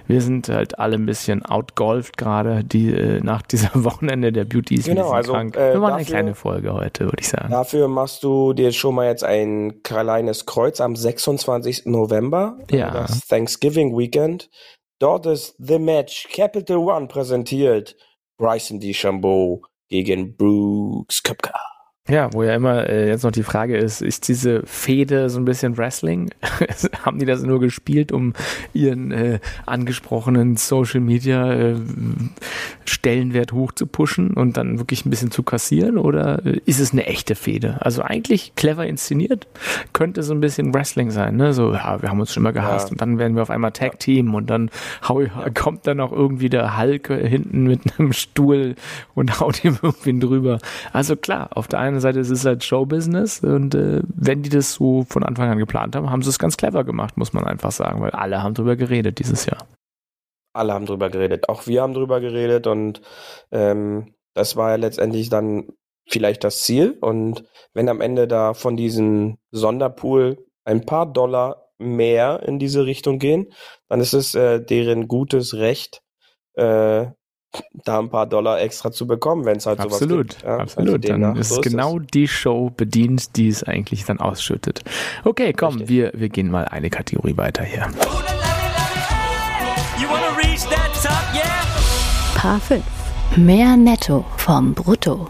[0.08, 4.76] wir sind halt alle ein bisschen outgolft gerade, die äh, nach diesem Wochenende der Beauty
[4.76, 5.58] ist genau, also, krank.
[5.58, 7.50] Äh, wir machen eine kleine Folge heute, würde ich sagen.
[7.50, 11.88] Dafür machst du dir schon mal jetzt ein kleines Kreuz am 26.
[11.88, 12.92] November, ja.
[12.92, 14.50] das Thanksgiving Weekend.
[15.00, 17.96] Dort ist The Match Capital One präsentiert.
[18.38, 21.71] Bryson DeChambeau gegen Brooks Köpka.
[22.10, 25.46] Ja, wo ja immer äh, jetzt noch die Frage ist, ist diese Fehde so ein
[25.46, 26.32] bisschen Wrestling?
[27.06, 28.34] Haben die das nur gespielt, um
[28.74, 31.76] ihren äh, angesprochenen Social Media äh,
[32.86, 36.00] Stellenwert hoch zu pushen und dann wirklich ein bisschen zu kassieren?
[36.00, 37.78] Oder äh, ist es eine echte Fehde?
[37.82, 39.48] Also eigentlich clever inszeniert,
[39.94, 41.54] könnte so ein bisschen Wrestling sein, ne?
[41.54, 42.94] So, ja, wir haben uns schon mal gehasst ja.
[42.94, 44.72] und dann werden wir auf einmal Tag Team und dann
[45.08, 45.22] hau,
[45.54, 48.74] kommt dann auch irgendwie der Hulk hinten mit einem Stuhl
[49.14, 50.58] und haut ihm irgendwie drüber.
[50.94, 54.50] Also klar, auf der einen einen Seite es ist halt Showbusiness und äh, wenn die
[54.50, 57.46] das so von Anfang an geplant haben, haben sie es ganz clever gemacht, muss man
[57.46, 59.68] einfach sagen, weil alle haben drüber geredet dieses Jahr.
[60.54, 63.02] Alle haben drüber geredet, auch wir haben drüber geredet und
[63.52, 65.70] ähm, das war ja letztendlich dann
[66.10, 72.44] vielleicht das Ziel und wenn am Ende da von diesem Sonderpool ein paar Dollar mehr
[72.44, 73.52] in diese Richtung gehen,
[73.90, 76.02] dann ist es äh, deren gutes Recht,
[76.54, 77.08] äh,
[77.84, 80.44] da ein paar Dollar extra zu bekommen, wenn es halt absolut, sowas gibt.
[80.44, 84.20] Ja, absolut, also dann ist so genau ist die Show bedient, die es eigentlich dann
[84.20, 84.84] ausschüttet.
[85.24, 87.88] Okay, komm, wir, wir gehen mal eine Kategorie weiter hier.
[92.36, 92.84] Paar 5.
[93.38, 95.28] Mehr Netto vom Brutto.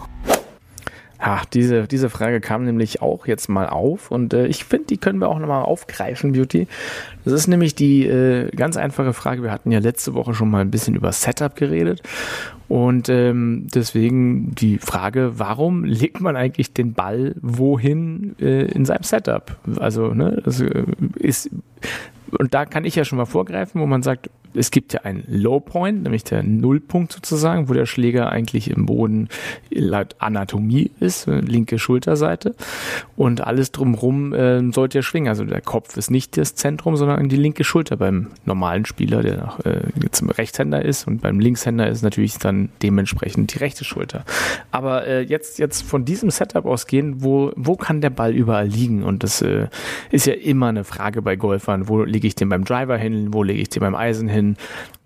[1.24, 4.96] Ach, diese, diese Frage kam nämlich auch jetzt mal auf und äh, ich finde, die
[4.96, 6.66] können wir auch nochmal aufgreifen, Beauty.
[7.24, 9.44] Das ist nämlich die äh, ganz einfache Frage.
[9.44, 12.02] Wir hatten ja letzte Woche schon mal ein bisschen über Setup geredet
[12.66, 19.04] und ähm, deswegen die Frage, warum legt man eigentlich den Ball wohin äh, in seinem
[19.04, 19.56] Setup?
[19.78, 21.50] Also, ne, das äh, ist
[22.36, 25.24] und da kann ich ja schon mal vorgreifen, wo man sagt, es gibt ja einen
[25.28, 29.28] Low Point, nämlich der Nullpunkt sozusagen, wo der Schläger eigentlich im Boden
[29.70, 32.54] laut Anatomie ist, linke Schulterseite.
[33.16, 35.28] Und alles drumherum äh, sollte ja schwingen.
[35.28, 39.38] Also der Kopf ist nicht das Zentrum, sondern die linke Schulter beim normalen Spieler, der
[39.38, 41.06] noch, äh, jetzt Rechtshänder ist.
[41.06, 44.24] Und beim Linkshänder ist natürlich dann dementsprechend die rechte Schulter.
[44.70, 49.02] Aber äh, jetzt, jetzt von diesem Setup ausgehen, wo, wo kann der Ball überall liegen?
[49.02, 49.68] Und das äh,
[50.10, 51.88] ist ja immer eine Frage bei Golfern.
[51.88, 53.32] Wo lege ich den beim Driver hin?
[53.32, 54.41] Wo lege ich den beim Eisen hin?
[54.42, 54.56] Hin.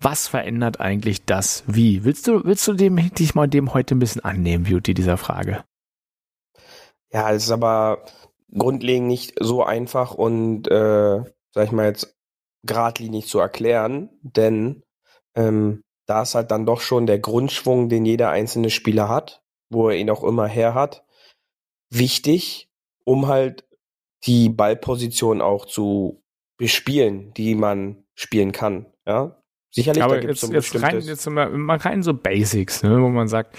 [0.01, 2.03] Was verändert eigentlich das Wie?
[2.03, 5.63] Willst du, willst du dem, dich mal dem heute ein bisschen annehmen, Beauty, dieser Frage?
[7.11, 8.03] Ja, es ist aber
[8.51, 11.21] grundlegend nicht so einfach und, äh,
[11.53, 12.15] sag ich mal jetzt,
[12.63, 14.83] geradlinig zu erklären, denn
[15.35, 19.89] ähm, da ist halt dann doch schon der Grundschwung, den jeder einzelne Spieler hat, wo
[19.89, 21.05] er ihn auch immer her hat,
[21.89, 22.69] wichtig,
[23.05, 23.65] um halt
[24.25, 26.23] die Ballposition auch zu
[26.57, 28.87] bespielen, die man spielen kann.
[29.07, 29.35] Ja,
[29.71, 30.03] sicherlich.
[30.03, 33.27] Aber da jetzt, so jetzt rein, jetzt mal, mal rein so Basics, ne, wo man
[33.27, 33.57] sagt,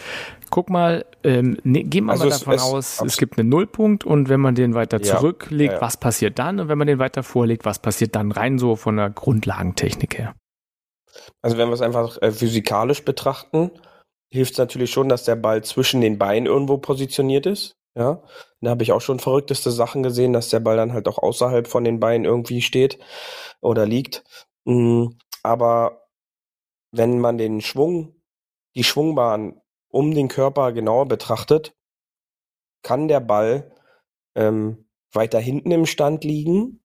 [0.50, 4.04] guck mal, ähm, ne, gehen wir also mal davon es, aus, es gibt einen Nullpunkt
[4.04, 5.82] und wenn man den weiter ja, zurücklegt, ja, ja.
[5.82, 6.60] was passiert dann?
[6.60, 10.34] Und wenn man den weiter vorlegt, was passiert dann rein so von der Grundlagentechnik her?
[11.42, 13.70] Also wenn wir es einfach äh, physikalisch betrachten,
[14.30, 17.74] hilft es natürlich schon, dass der Ball zwischen den Beinen irgendwo positioniert ist.
[17.96, 18.22] Ja,
[18.60, 21.66] da habe ich auch schon verrückteste Sachen gesehen, dass der Ball dann halt auch außerhalb
[21.66, 22.98] von den Beinen irgendwie steht
[23.60, 24.22] oder liegt.
[24.64, 25.16] Mhm.
[25.48, 26.06] Aber
[26.92, 28.20] wenn man den Schwung,
[28.76, 29.58] die Schwungbahn
[29.90, 31.74] um den Körper genauer betrachtet,
[32.82, 33.72] kann der Ball
[34.36, 36.84] ähm, weiter hinten im Stand liegen.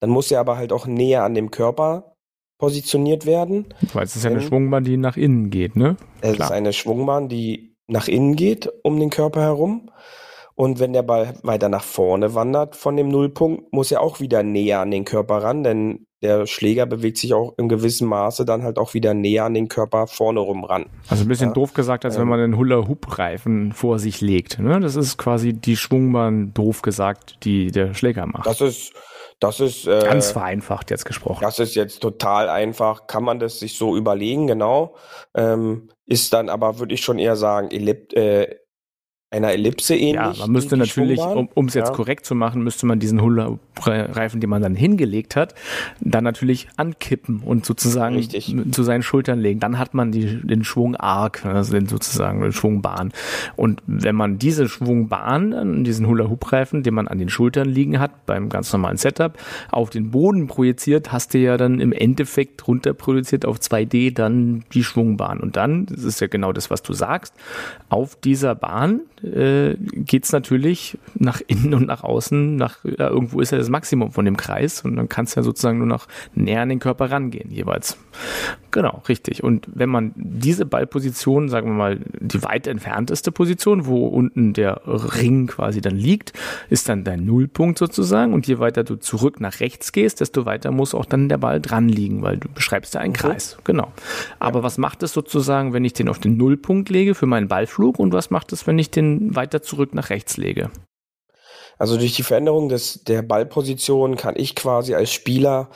[0.00, 2.16] Dann muss er aber halt auch näher an dem Körper
[2.58, 3.72] positioniert werden.
[3.94, 5.96] Weil es ist ja eine Schwungbahn, die nach innen geht, ne?
[6.20, 6.48] Es Klar.
[6.48, 9.90] ist eine Schwungbahn, die nach innen geht um den Körper herum.
[10.54, 14.42] Und wenn der Ball weiter nach vorne wandert von dem Nullpunkt, muss er auch wieder
[14.42, 18.62] näher an den Körper ran, denn der Schläger bewegt sich auch in gewissem Maße dann
[18.62, 20.86] halt auch wieder näher an den Körper vorne rum ran.
[21.08, 21.54] Also ein bisschen ja.
[21.54, 24.58] doof gesagt, als ähm, wenn man einen Hula-Hoop-Reifen vor sich legt.
[24.58, 24.80] Ne?
[24.80, 28.46] Das ist quasi die Schwungbahn, doof gesagt, die der Schläger macht.
[28.46, 28.92] Das ist,
[29.38, 31.42] das ist äh, ganz vereinfacht jetzt gesprochen.
[31.42, 33.06] Das ist jetzt total einfach.
[33.06, 34.96] Kann man das sich so überlegen, genau.
[35.34, 38.56] Ähm, ist dann aber, würde ich schon eher sagen, Ellip äh,
[39.32, 40.38] einer Ellipse ähnlich.
[40.38, 41.94] Ja, man müsste natürlich, um es jetzt ja.
[41.94, 45.54] korrekt zu machen, müsste man diesen Hula-Reifen, den man dann hingelegt hat,
[46.00, 48.52] dann natürlich ankippen und sozusagen Richtig.
[48.72, 49.60] zu seinen Schultern legen.
[49.60, 53.12] Dann hat man die, den Schwung Arc, also den sozusagen den Schwungbahn.
[53.54, 58.48] Und wenn man diese Schwungbahn, diesen Hula-Hoop-Reifen, den man an den Schultern liegen hat, beim
[58.48, 59.38] ganz normalen Setup,
[59.70, 64.64] auf den Boden projiziert, hast du ja dann im Endeffekt runter projiziert auf 2D dann
[64.74, 65.38] die Schwungbahn.
[65.38, 67.32] Und dann, das ist ja genau das, was du sagst,
[67.88, 72.56] auf dieser Bahn, äh, geht es natürlich nach innen und nach außen.
[72.56, 75.44] Nach, ja, irgendwo ist ja das Maximum von dem Kreis und dann kannst du ja
[75.44, 77.96] sozusagen nur noch näher an den Körper rangehen jeweils.
[78.70, 79.42] Genau, richtig.
[79.42, 84.82] Und wenn man diese Ballposition, sagen wir mal, die weit entfernteste Position, wo unten der
[84.86, 86.32] Ring quasi dann liegt,
[86.68, 88.32] ist dann dein Nullpunkt sozusagen.
[88.32, 91.60] Und je weiter du zurück nach rechts gehst, desto weiter muss auch dann der Ball
[91.60, 93.58] dran liegen, weil du beschreibst ja einen Kreis.
[93.64, 93.92] Genau.
[94.38, 94.64] Aber ja.
[94.64, 98.12] was macht es sozusagen, wenn ich den auf den Nullpunkt lege für meinen Ballflug und
[98.12, 100.70] was macht es, wenn ich den weiter zurück nach rechts lege?
[101.80, 105.70] Also durch die Veränderung des, der Ballposition kann ich quasi als Spieler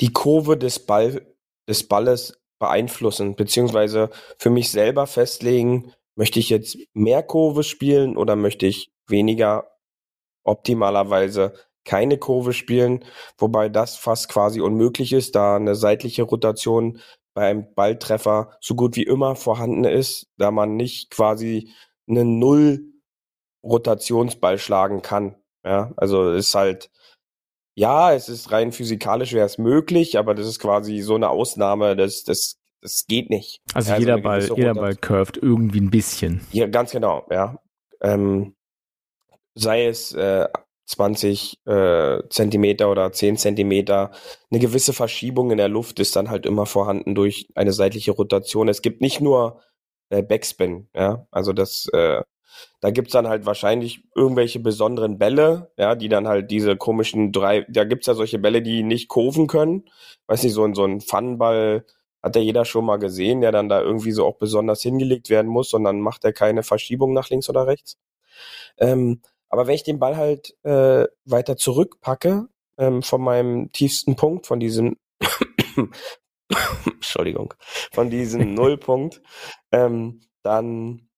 [0.00, 1.20] die Kurve des, Ball,
[1.68, 8.36] des Balles beeinflussen, beziehungsweise für mich selber festlegen, möchte ich jetzt mehr Kurve spielen oder
[8.36, 9.72] möchte ich weniger
[10.44, 13.04] optimalerweise keine Kurve spielen,
[13.38, 17.00] wobei das fast quasi unmöglich ist, da eine seitliche Rotation
[17.34, 21.72] beim Balltreffer so gut wie immer vorhanden ist, da man nicht quasi
[22.08, 22.84] eine Null
[23.64, 25.36] Rotationsball schlagen kann.
[25.64, 26.90] Ja, also ist halt,
[27.80, 31.96] ja, es ist rein physikalisch wäre es möglich, aber das ist quasi so eine Ausnahme,
[31.96, 33.62] das, das, das geht nicht.
[33.72, 36.42] Also, also jeder Ball, jeder Ball curved irgendwie ein bisschen.
[36.52, 37.58] Ja, ganz genau, ja.
[38.02, 38.54] Ähm,
[39.54, 40.46] sei es äh,
[40.84, 44.10] 20 äh, Zentimeter oder 10 Zentimeter,
[44.50, 48.68] eine gewisse Verschiebung in der Luft ist dann halt immer vorhanden durch eine seitliche Rotation.
[48.68, 49.62] Es gibt nicht nur
[50.10, 52.20] äh, Backspin, ja, also das äh,
[52.80, 57.66] da gibt's dann halt wahrscheinlich irgendwelche besonderen Bälle, ja, die dann halt diese komischen drei,
[57.68, 59.88] da gibt's ja solche Bälle, die nicht kurven können.
[60.26, 61.84] Weiß nicht, so ein, so ein Pfannenball
[62.22, 65.48] hat ja jeder schon mal gesehen, der dann da irgendwie so auch besonders hingelegt werden
[65.50, 67.96] muss und dann macht er keine Verschiebung nach links oder rechts.
[68.78, 74.46] Ähm, aber wenn ich den Ball halt äh, weiter zurückpacke, ähm, von meinem tiefsten Punkt,
[74.46, 74.96] von diesem
[76.86, 77.54] Entschuldigung,
[77.92, 79.20] von diesem Nullpunkt,
[79.72, 81.09] ähm, dann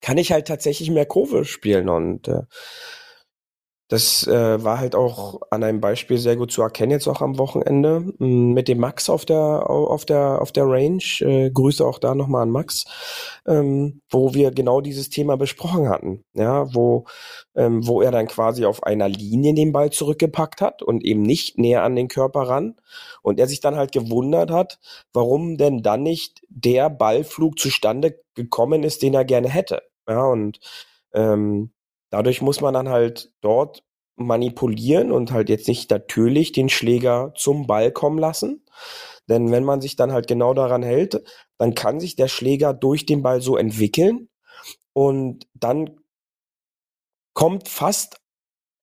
[0.00, 2.42] kann ich halt tatsächlich mehr Kurve spielen und äh,
[3.88, 7.38] das äh, war halt auch an einem Beispiel sehr gut zu erkennen jetzt auch am
[7.38, 11.02] Wochenende mm, mit dem Max auf der auf der auf der Range.
[11.20, 12.84] Äh, Grüße auch da nochmal an Max,
[13.46, 16.22] ähm, wo wir genau dieses Thema besprochen hatten.
[16.34, 17.06] Ja, wo
[17.56, 21.56] ähm, wo er dann quasi auf einer Linie den Ball zurückgepackt hat und eben nicht
[21.58, 22.76] näher an den Körper ran
[23.22, 24.78] und er sich dann halt gewundert hat,
[25.14, 29.82] warum denn dann nicht der Ballflug zustande gekommen ist, den er gerne hätte.
[30.06, 30.60] Ja und
[31.14, 31.70] ähm,
[32.10, 33.82] Dadurch muss man dann halt dort
[34.16, 38.64] manipulieren und halt jetzt nicht natürlich den Schläger zum Ball kommen lassen.
[39.28, 41.22] Denn wenn man sich dann halt genau daran hält,
[41.58, 44.28] dann kann sich der Schläger durch den Ball so entwickeln
[44.92, 46.00] und dann
[47.34, 48.20] kommt fast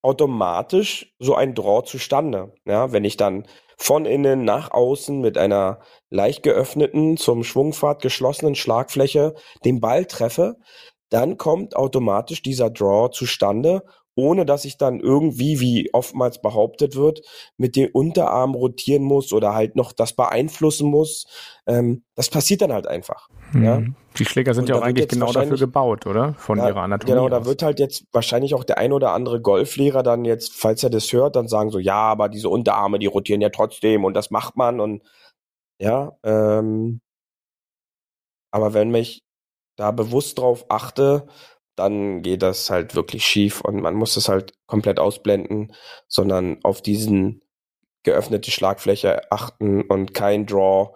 [0.02, 2.54] automatisch so ein Draw zustande.
[2.66, 8.56] Ja, wenn ich dann von innen nach außen mit einer leicht geöffneten, zum Schwungpfad geschlossenen
[8.56, 9.36] Schlagfläche
[9.66, 10.58] den Ball treffe,
[11.10, 13.84] dann kommt automatisch dieser Draw zustande,
[14.16, 17.22] ohne dass ich dann irgendwie, wie oftmals behauptet wird,
[17.58, 21.26] mit dem Unterarm rotieren muss oder halt noch das beeinflussen muss.
[21.68, 23.28] Ähm, das passiert dann halt einfach.
[23.52, 23.64] Hm.
[23.64, 23.82] Ja?
[24.18, 26.34] Die Schläger sind ja auch eigentlich genau dafür gebaut, oder?
[26.36, 27.12] Von ja, ihrer Anatomie.
[27.12, 30.82] Genau, da wird halt jetzt wahrscheinlich auch der ein oder andere Golflehrer dann jetzt, falls
[30.84, 34.14] er das hört, dann sagen so, ja, aber diese Unterarme, die rotieren ja trotzdem und
[34.14, 35.04] das macht man und
[35.80, 37.02] Ja, ähm,
[38.52, 39.25] aber wenn mich
[39.76, 41.28] da bewusst drauf achte,
[41.76, 45.74] dann geht das halt wirklich schief und man muss es halt komplett ausblenden,
[46.08, 47.42] sondern auf diesen
[48.04, 50.96] geöffnete Schlagfläche achten und kein Draw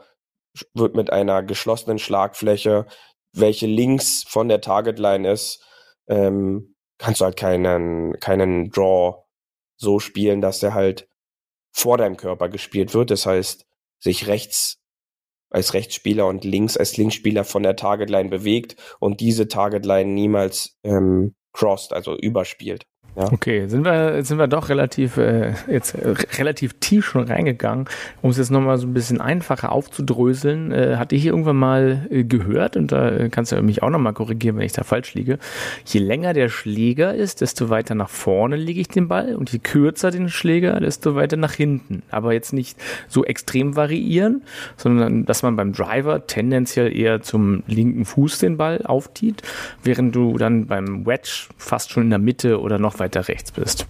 [0.74, 2.86] wird mit einer geschlossenen Schlagfläche,
[3.34, 5.64] welche links von der Targetline ist,
[6.08, 9.24] ähm, kannst du halt keinen, keinen Draw
[9.78, 11.08] so spielen, dass er halt
[11.72, 13.12] vor deinem Körper gespielt wird.
[13.12, 13.66] Das heißt,
[14.00, 14.79] sich rechts
[15.50, 21.36] als Rechtsspieler und links als Linksspieler von der Targetline bewegt und diese Targetline niemals ähm,
[21.54, 22.86] crossed, also überspielt.
[23.20, 23.34] Ja.
[23.34, 27.86] Okay, sind wir, sind wir doch relativ, äh, jetzt äh, relativ tief schon reingegangen,
[28.22, 30.72] um es jetzt nochmal so ein bisschen einfacher aufzudröseln.
[30.72, 34.14] Äh, hatte ich irgendwann mal äh, gehört, und da äh, kannst du mich auch nochmal
[34.14, 35.38] korrigieren, wenn ich da falsch liege.
[35.86, 39.60] Je länger der Schläger ist, desto weiter nach vorne lege ich den Ball und je
[39.60, 42.04] kürzer den Schläger, desto weiter nach hinten.
[42.12, 42.78] Aber jetzt nicht
[43.10, 44.44] so extrem variieren,
[44.78, 49.42] sondern dass man beim Driver tendenziell eher zum linken Fuß den Ball auftiet,
[49.84, 53.52] während du dann beim Wedge fast schon in der Mitte oder noch weiter weiter rechts
[53.52, 53.88] bist.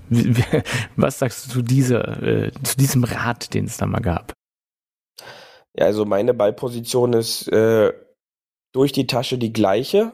[0.95, 4.33] Was sagst du zu, dieser, äh, zu diesem Rat, den es da mal gab?
[5.73, 7.93] Ja, also meine Ballposition ist äh,
[8.71, 10.11] durch die Tasche die gleiche.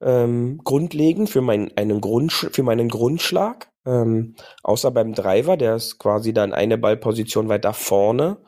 [0.00, 3.70] Ähm, grundlegend für, mein, einen Grund, für meinen Grundschlag.
[3.86, 8.38] Ähm, außer beim Driver, der ist quasi dann eine Ballposition weiter vorne.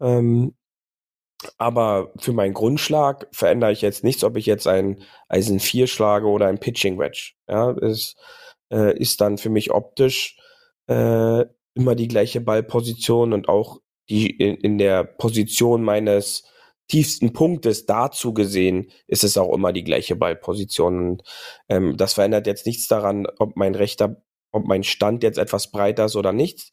[0.00, 0.54] Ähm,
[1.56, 6.26] aber für meinen Grundschlag verändere ich jetzt nichts, ob ich jetzt ein Eisen 4 schlage
[6.26, 7.34] oder ein Pitching Wedge.
[7.48, 8.16] Ja, ist,
[8.72, 10.36] äh, ist dann für mich optisch
[10.88, 16.44] äh, immer die gleiche Ballposition und auch die in, in der Position meines
[16.88, 21.10] tiefsten Punktes dazu gesehen ist es auch immer die gleiche Ballposition.
[21.10, 21.22] Und,
[21.68, 26.06] ähm, das verändert jetzt nichts daran, ob mein rechter, ob mein Stand jetzt etwas breiter
[26.06, 26.70] ist oder nicht.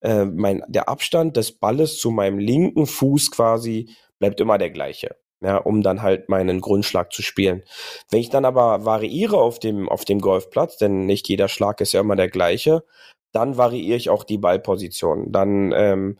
[0.00, 5.16] Äh, mein, der Abstand des Balles zu meinem linken Fuß quasi bleibt immer der gleiche
[5.40, 7.62] ja, um dann halt meinen Grundschlag zu spielen.
[8.10, 11.92] Wenn ich dann aber variiere auf dem, auf dem Golfplatz, denn nicht jeder Schlag ist
[11.92, 12.84] ja immer der gleiche,
[13.32, 15.30] dann variiere ich auch die Ballposition.
[15.32, 16.18] Dann ähm,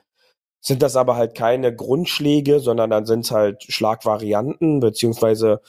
[0.61, 5.61] sind das aber halt keine Grundschläge, sondern dann sind es halt Schlagvarianten, beziehungsweise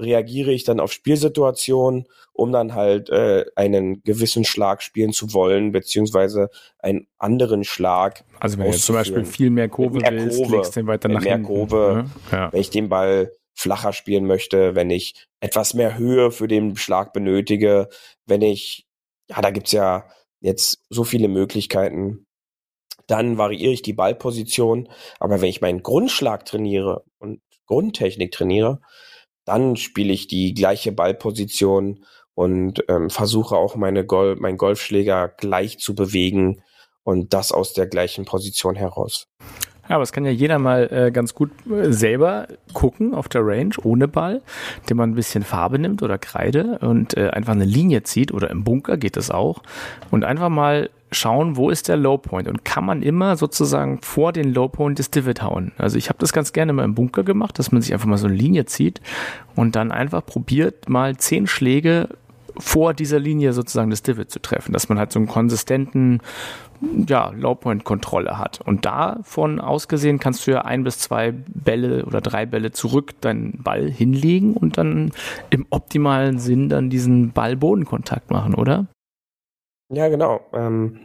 [0.00, 5.72] reagiere ich dann auf Spielsituationen, um dann halt äh, einen gewissen Schlag spielen zu wollen,
[5.72, 8.24] beziehungsweise einen anderen Schlag.
[8.38, 11.22] Also wenn du zum Beispiel viel mehr Kurve mehr willst, Kurve, legst den weiter nach
[11.22, 11.46] mehr hinten.
[11.46, 12.52] Kurve, ja.
[12.52, 17.12] wenn ich den Ball flacher spielen möchte, wenn ich etwas mehr Höhe für den Schlag
[17.12, 17.88] benötige,
[18.26, 18.86] wenn ich,
[19.28, 20.06] ja, da gibt's ja
[20.40, 22.26] jetzt so viele Möglichkeiten,
[23.06, 24.88] dann variiere ich die Ballposition.
[25.18, 28.80] Aber wenn ich meinen Grundschlag trainiere und Grundtechnik trainiere,
[29.44, 35.78] dann spiele ich die gleiche Ballposition und ähm, versuche auch meine Gol meinen Golfschläger gleich
[35.78, 36.62] zu bewegen
[37.02, 39.28] und das aus der gleichen Position heraus.
[39.88, 43.44] Ja, aber es kann ja jeder mal äh, ganz gut äh, selber gucken auf der
[43.44, 44.40] Range ohne Ball,
[44.82, 48.50] indem man ein bisschen Farbe nimmt oder Kreide und äh, einfach eine Linie zieht oder
[48.50, 49.62] im Bunker geht das auch
[50.12, 54.32] und einfach mal schauen, wo ist der Low Point und kann man immer sozusagen vor
[54.32, 55.72] den Low Point des Divot hauen.
[55.78, 58.18] Also ich habe das ganz gerne mal im Bunker gemacht, dass man sich einfach mal
[58.18, 59.00] so eine Linie zieht
[59.56, 62.08] und dann einfach probiert mal zehn Schläge
[62.58, 66.20] vor dieser Linie sozusagen das Divot zu treffen, dass man halt so einen konsistenten
[67.08, 68.60] ja, Low-Point-Kontrolle hat.
[68.60, 73.62] Und davon ausgesehen kannst du ja ein bis zwei Bälle oder drei Bälle zurück deinen
[73.62, 75.12] Ball hinlegen und dann
[75.50, 78.86] im optimalen Sinn dann diesen Ball-Bodenkontakt machen, oder?
[79.90, 80.40] Ja, genau.
[80.52, 81.00] Ähm,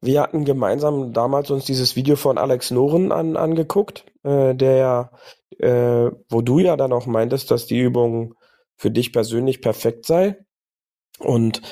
[0.00, 5.10] wir hatten gemeinsam damals uns dieses Video von Alex Noren an, angeguckt, äh, der
[5.58, 8.34] äh, wo du ja dann auch meintest, dass die Übung
[8.76, 10.36] für dich persönlich perfekt sei.
[11.18, 11.62] Und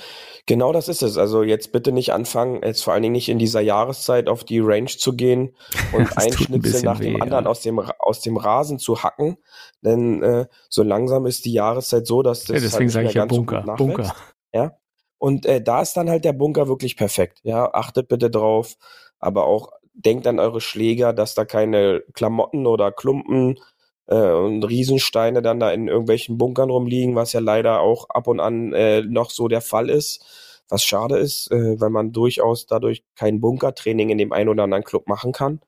[0.48, 1.18] Genau das ist es.
[1.18, 4.60] Also jetzt bitte nicht anfangen, jetzt vor allen Dingen nicht in dieser Jahreszeit auf die
[4.60, 5.56] Range zu gehen
[5.92, 7.50] und ein Schnitzel nach dem weh, anderen ja.
[7.50, 9.38] aus dem aus dem Rasen zu hacken,
[9.80, 13.14] denn äh, so langsam ist die Jahreszeit so, dass das ja, deswegen halt sage ich
[13.14, 14.14] ja Bunker, Bunker.
[14.54, 14.78] Ja.
[15.18, 17.40] Und äh, da ist dann halt der Bunker wirklich perfekt.
[17.42, 18.76] Ja, achtet bitte drauf,
[19.18, 23.58] aber auch denkt an eure Schläger, dass da keine Klamotten oder Klumpen
[24.06, 28.40] äh, und Riesensteine dann da in irgendwelchen Bunkern rumliegen, was ja leider auch ab und
[28.40, 30.24] an äh, noch so der Fall ist.
[30.68, 34.84] Was schade ist, äh, weil man durchaus dadurch kein Bunkertraining in dem einen oder anderen
[34.84, 35.60] Club machen kann.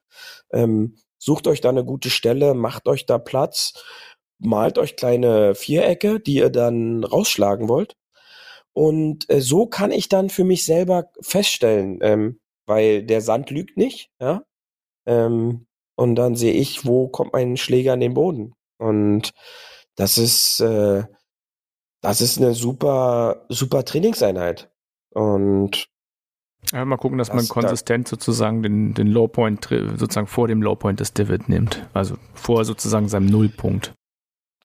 [0.51, 3.73] Ähm, sucht euch da eine gute Stelle, macht euch da Platz,
[4.39, 7.95] malt euch kleine Vierecke, die ihr dann rausschlagen wollt.
[8.73, 13.77] Und äh, so kann ich dann für mich selber feststellen, ähm, weil der Sand lügt
[13.77, 14.43] nicht, ja.
[15.05, 15.65] Ähm,
[15.95, 18.53] und dann sehe ich, wo kommt mein Schläger an den Boden.
[18.77, 19.31] Und
[19.95, 21.03] das ist, äh,
[22.01, 24.71] das ist eine super, super Trainingseinheit.
[25.13, 25.87] Und
[26.71, 30.61] Ja, mal gucken, dass das, man konsistent da, sozusagen den, den Lowpoint sozusagen vor dem
[30.61, 31.85] Lowpoint des Divid nimmt.
[31.93, 33.93] Also vor sozusagen seinem Nullpunkt.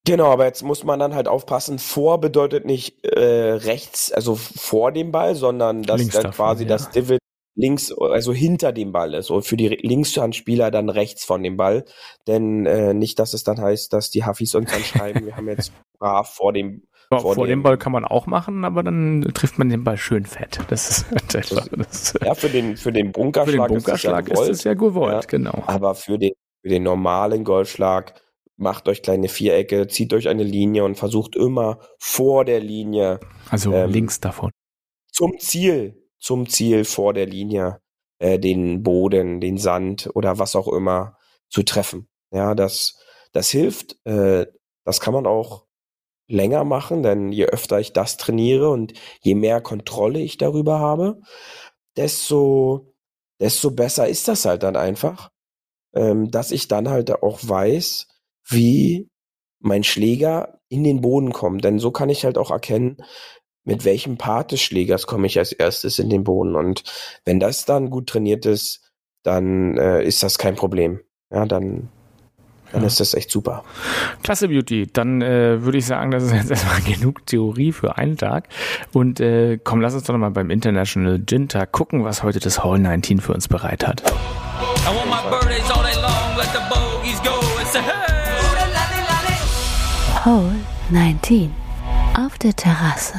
[0.06, 4.92] Genau, aber jetzt muss man dann halt aufpassen, vor bedeutet nicht äh, rechts, also vor
[4.92, 6.68] dem Ball, sondern dass links dann davon, quasi ja.
[6.68, 7.20] das Divid
[7.56, 11.84] links, also hinter dem Ball ist und für die Linkshandspieler dann rechts von dem Ball.
[12.26, 15.48] Denn äh, nicht, dass es dann heißt, dass die Hafis uns dann schreiben, wir haben
[15.48, 19.22] jetzt brav vor dem ja, vor, vor dem, Ball kann man auch machen, aber dann
[19.34, 20.58] trifft man den Ball schön fett.
[20.68, 24.64] Das ist einfach, das ja, für den, für den Bunkerschlag, für den Bunkerschlag ist, es
[24.64, 25.62] ja gewollt, ja, genau.
[25.66, 26.32] Aber für den,
[26.62, 28.14] für den normalen Golfschlag
[28.56, 33.20] macht euch kleine Vierecke, zieht euch eine Linie und versucht immer vor der Linie.
[33.50, 34.50] Also ähm, links davon.
[35.12, 37.80] Zum Ziel, zum Ziel vor der Linie,
[38.18, 41.16] äh, den Boden, den Sand oder was auch immer
[41.48, 42.08] zu treffen.
[42.30, 42.98] Ja, das,
[43.32, 43.96] das hilft.
[44.04, 44.46] Äh,
[44.84, 45.66] das kann man auch
[46.26, 51.20] länger machen, denn je öfter ich das trainiere und je mehr Kontrolle ich darüber habe,
[51.96, 52.94] desto,
[53.40, 55.30] desto besser ist das halt dann einfach,
[55.94, 58.08] ähm, dass ich dann halt auch weiß,
[58.46, 59.08] wie
[59.60, 61.64] mein Schläger in den Boden kommt.
[61.64, 62.98] Denn so kann ich halt auch erkennen,
[63.64, 66.54] mit welchem Part des Schlägers komme ich als erstes in den Boden.
[66.54, 66.84] Und
[67.24, 68.82] wenn das dann gut trainiert ist,
[69.22, 71.00] dann äh, ist das kein Problem.
[71.30, 71.88] Ja, dann
[72.74, 73.62] dann ist das echt super.
[74.24, 74.88] Klasse Beauty.
[74.92, 78.48] Dann äh, würde ich sagen, das ist jetzt erstmal genug Theorie für einen Tag.
[78.92, 82.64] Und äh, komm, lass uns doch nochmal beim International Gin Tag gucken, was heute das
[82.64, 84.02] Hall 19 für uns bereit hat.
[90.90, 91.50] 19
[92.14, 93.14] auf der Terrasse.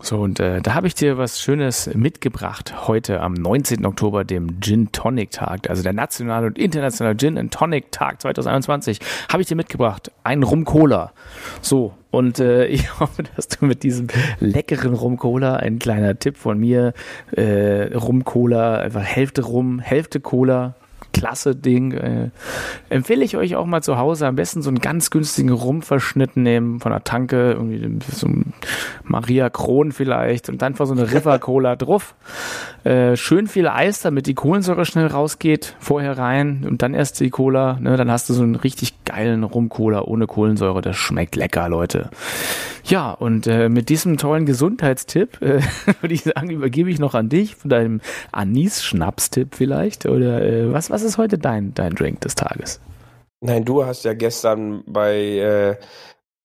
[0.00, 3.86] So, und äh, da habe ich dir was Schönes mitgebracht heute am 19.
[3.86, 8.98] Oktober, dem Gin Tonic Tag, also der nationale und internationale Gin and Tonic Tag 2021,
[9.28, 10.10] habe ich dir mitgebracht.
[10.24, 11.12] Ein Rum Cola.
[11.60, 14.08] So, und äh, ich hoffe, dass du mit diesem
[14.40, 16.92] leckeren Rum Cola, ein kleiner Tipp von mir,
[17.36, 20.74] äh, Rum Cola, einfach Hälfte Rum, Hälfte Cola,
[21.12, 21.92] klasse Ding.
[21.92, 22.30] Äh,
[22.88, 24.26] empfehle ich euch auch mal zu Hause.
[24.26, 28.52] Am besten so einen ganz günstigen Rumverschnitt nehmen von der Tanke, irgendwie so ein
[29.04, 32.14] Maria Kron vielleicht und dann einfach so eine River Cola drauf.
[32.84, 35.74] Äh, schön viel Eis, damit die Kohlensäure schnell rausgeht.
[35.80, 37.78] Vorher rein und dann erst die Cola.
[37.80, 37.96] Ne?
[37.96, 40.80] Dann hast du so einen richtig geilen Rum-Cola ohne Kohlensäure.
[40.80, 42.10] Das schmeckt lecker, Leute.
[42.84, 45.60] Ja, und äh, mit diesem tollen Gesundheitstipp äh,
[46.00, 48.00] würde ich sagen, übergebe ich noch an dich von deinem
[48.32, 50.06] Anis-Schnaps-Tipp vielleicht.
[50.06, 52.80] Oder äh, was, was ist heute dein, dein Drink des Tages?
[53.40, 55.76] Nein, du hast ja gestern bei äh,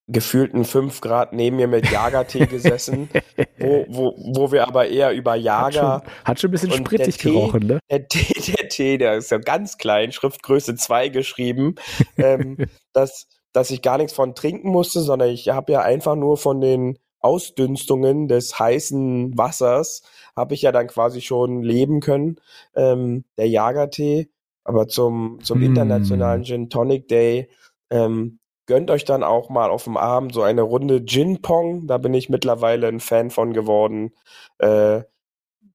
[0.07, 3.09] gefühlten fünf Grad neben mir mit Jagertee gesessen,
[3.57, 5.93] wo, wo, wo wir aber eher über Jager.
[5.93, 7.79] Hat schon, hat schon ein bisschen sprittig Tee, gerochen, ne?
[7.89, 11.73] Der Tee, der Tee, der ist ja ganz klein, Schriftgröße 2 geschrieben.
[12.17, 12.57] ähm,
[12.93, 16.61] das, dass ich gar nichts von trinken musste, sondern ich habe ja einfach nur von
[16.61, 20.03] den Ausdünstungen des heißen Wassers
[20.35, 22.35] habe ich ja dann quasi schon leben können.
[22.75, 24.29] Ähm, der Jagertee,
[24.63, 25.63] aber zum zum mm.
[25.63, 27.49] internationalen Gin Tonic Day
[27.89, 31.87] ähm, gönnt euch dann auch mal auf dem Abend so eine Runde Gin Pong.
[31.87, 34.11] Da bin ich mittlerweile ein Fan von geworden.
[34.59, 35.03] Äh,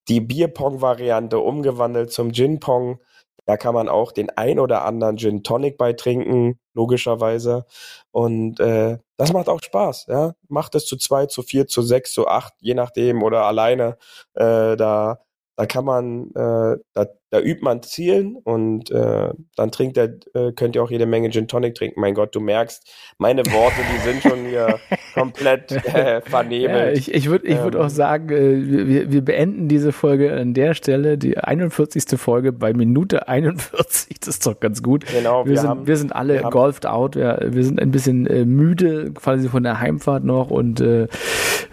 [0.09, 3.01] die Bierpong-Variante umgewandelt zum Gin Pong.
[3.45, 7.67] Da kann man auch den ein oder anderen Gin Tonic beitrinken, logischerweise.
[8.11, 10.35] Und äh, das macht auch Spaß, ja.
[10.49, 13.97] Macht es zu zwei, zu vier, zu sechs, zu acht, je nachdem oder alleine.
[14.35, 15.21] Äh, da,
[15.59, 20.53] da kann man, äh, da, da übt man Zielen und äh, dann trinkt er, äh,
[20.53, 22.01] könnt ihr auch jede Menge Gin Tonic trinken.
[22.01, 22.89] Mein Gott, du merkst,
[23.19, 24.79] meine Worte, die sind schon hier
[25.15, 26.93] komplett äh, vernebelt.
[26.95, 30.33] Ja, ich ich würde ich würd ähm, auch sagen, äh, wir, wir beenden diese Folge
[30.33, 32.05] an der Stelle, die 41.
[32.19, 34.21] Folge bei Minute 41.
[34.21, 35.07] Das ist doch ganz gut.
[35.07, 37.17] Genau, wir, wir sind, haben, wir sind alle wir golfed out.
[37.17, 41.09] Wir, wir sind ein bisschen äh, müde, quasi von der Heimfahrt noch und äh, äh,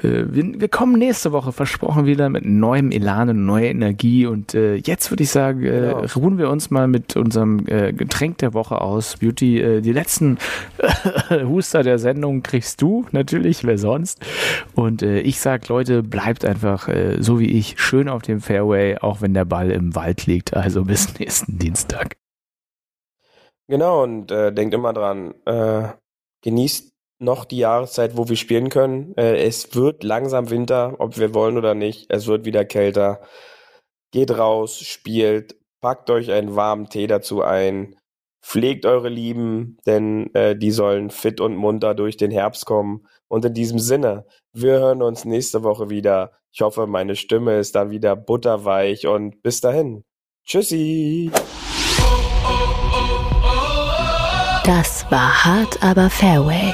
[0.06, 4.76] wir, wir kommen nächste Woche, versprochen wieder mit neuem Elan und neuer Energie und äh,
[4.76, 6.06] jetzt würde ich sagen, äh, genau.
[6.16, 9.18] ruhen wir uns mal mit unserem äh, Getränk der Woche aus.
[9.18, 10.38] Beauty, äh, die letzten
[11.30, 14.26] Huster der Sendung kriegst du natürlich, wer sonst.
[14.76, 18.98] Und äh, ich sag, Leute, bleibt einfach äh, so wie ich schön auf dem Fairway,
[18.98, 20.56] auch wenn der Ball im Wald liegt.
[20.56, 22.16] Also bis nächsten Dienstag.
[23.68, 25.90] Genau, und äh, denkt immer dran, äh,
[26.44, 29.14] genießt noch die Jahreszeit, wo wir spielen können.
[29.18, 32.08] Äh, es wird langsam Winter, ob wir wollen oder nicht.
[32.10, 33.22] Es wird wieder kälter.
[34.12, 37.96] Geht raus, spielt, packt euch einen warmen Tee dazu ein,
[38.42, 43.08] pflegt eure Lieben, denn äh, die sollen fit und munter durch den Herbst kommen.
[43.28, 46.32] Und in diesem Sinne, wir hören uns nächste Woche wieder.
[46.52, 50.04] Ich hoffe, meine Stimme ist dann wieder butterweich und bis dahin.
[50.46, 51.32] Tschüssi.
[54.64, 56.74] Das war hart, aber Fairway.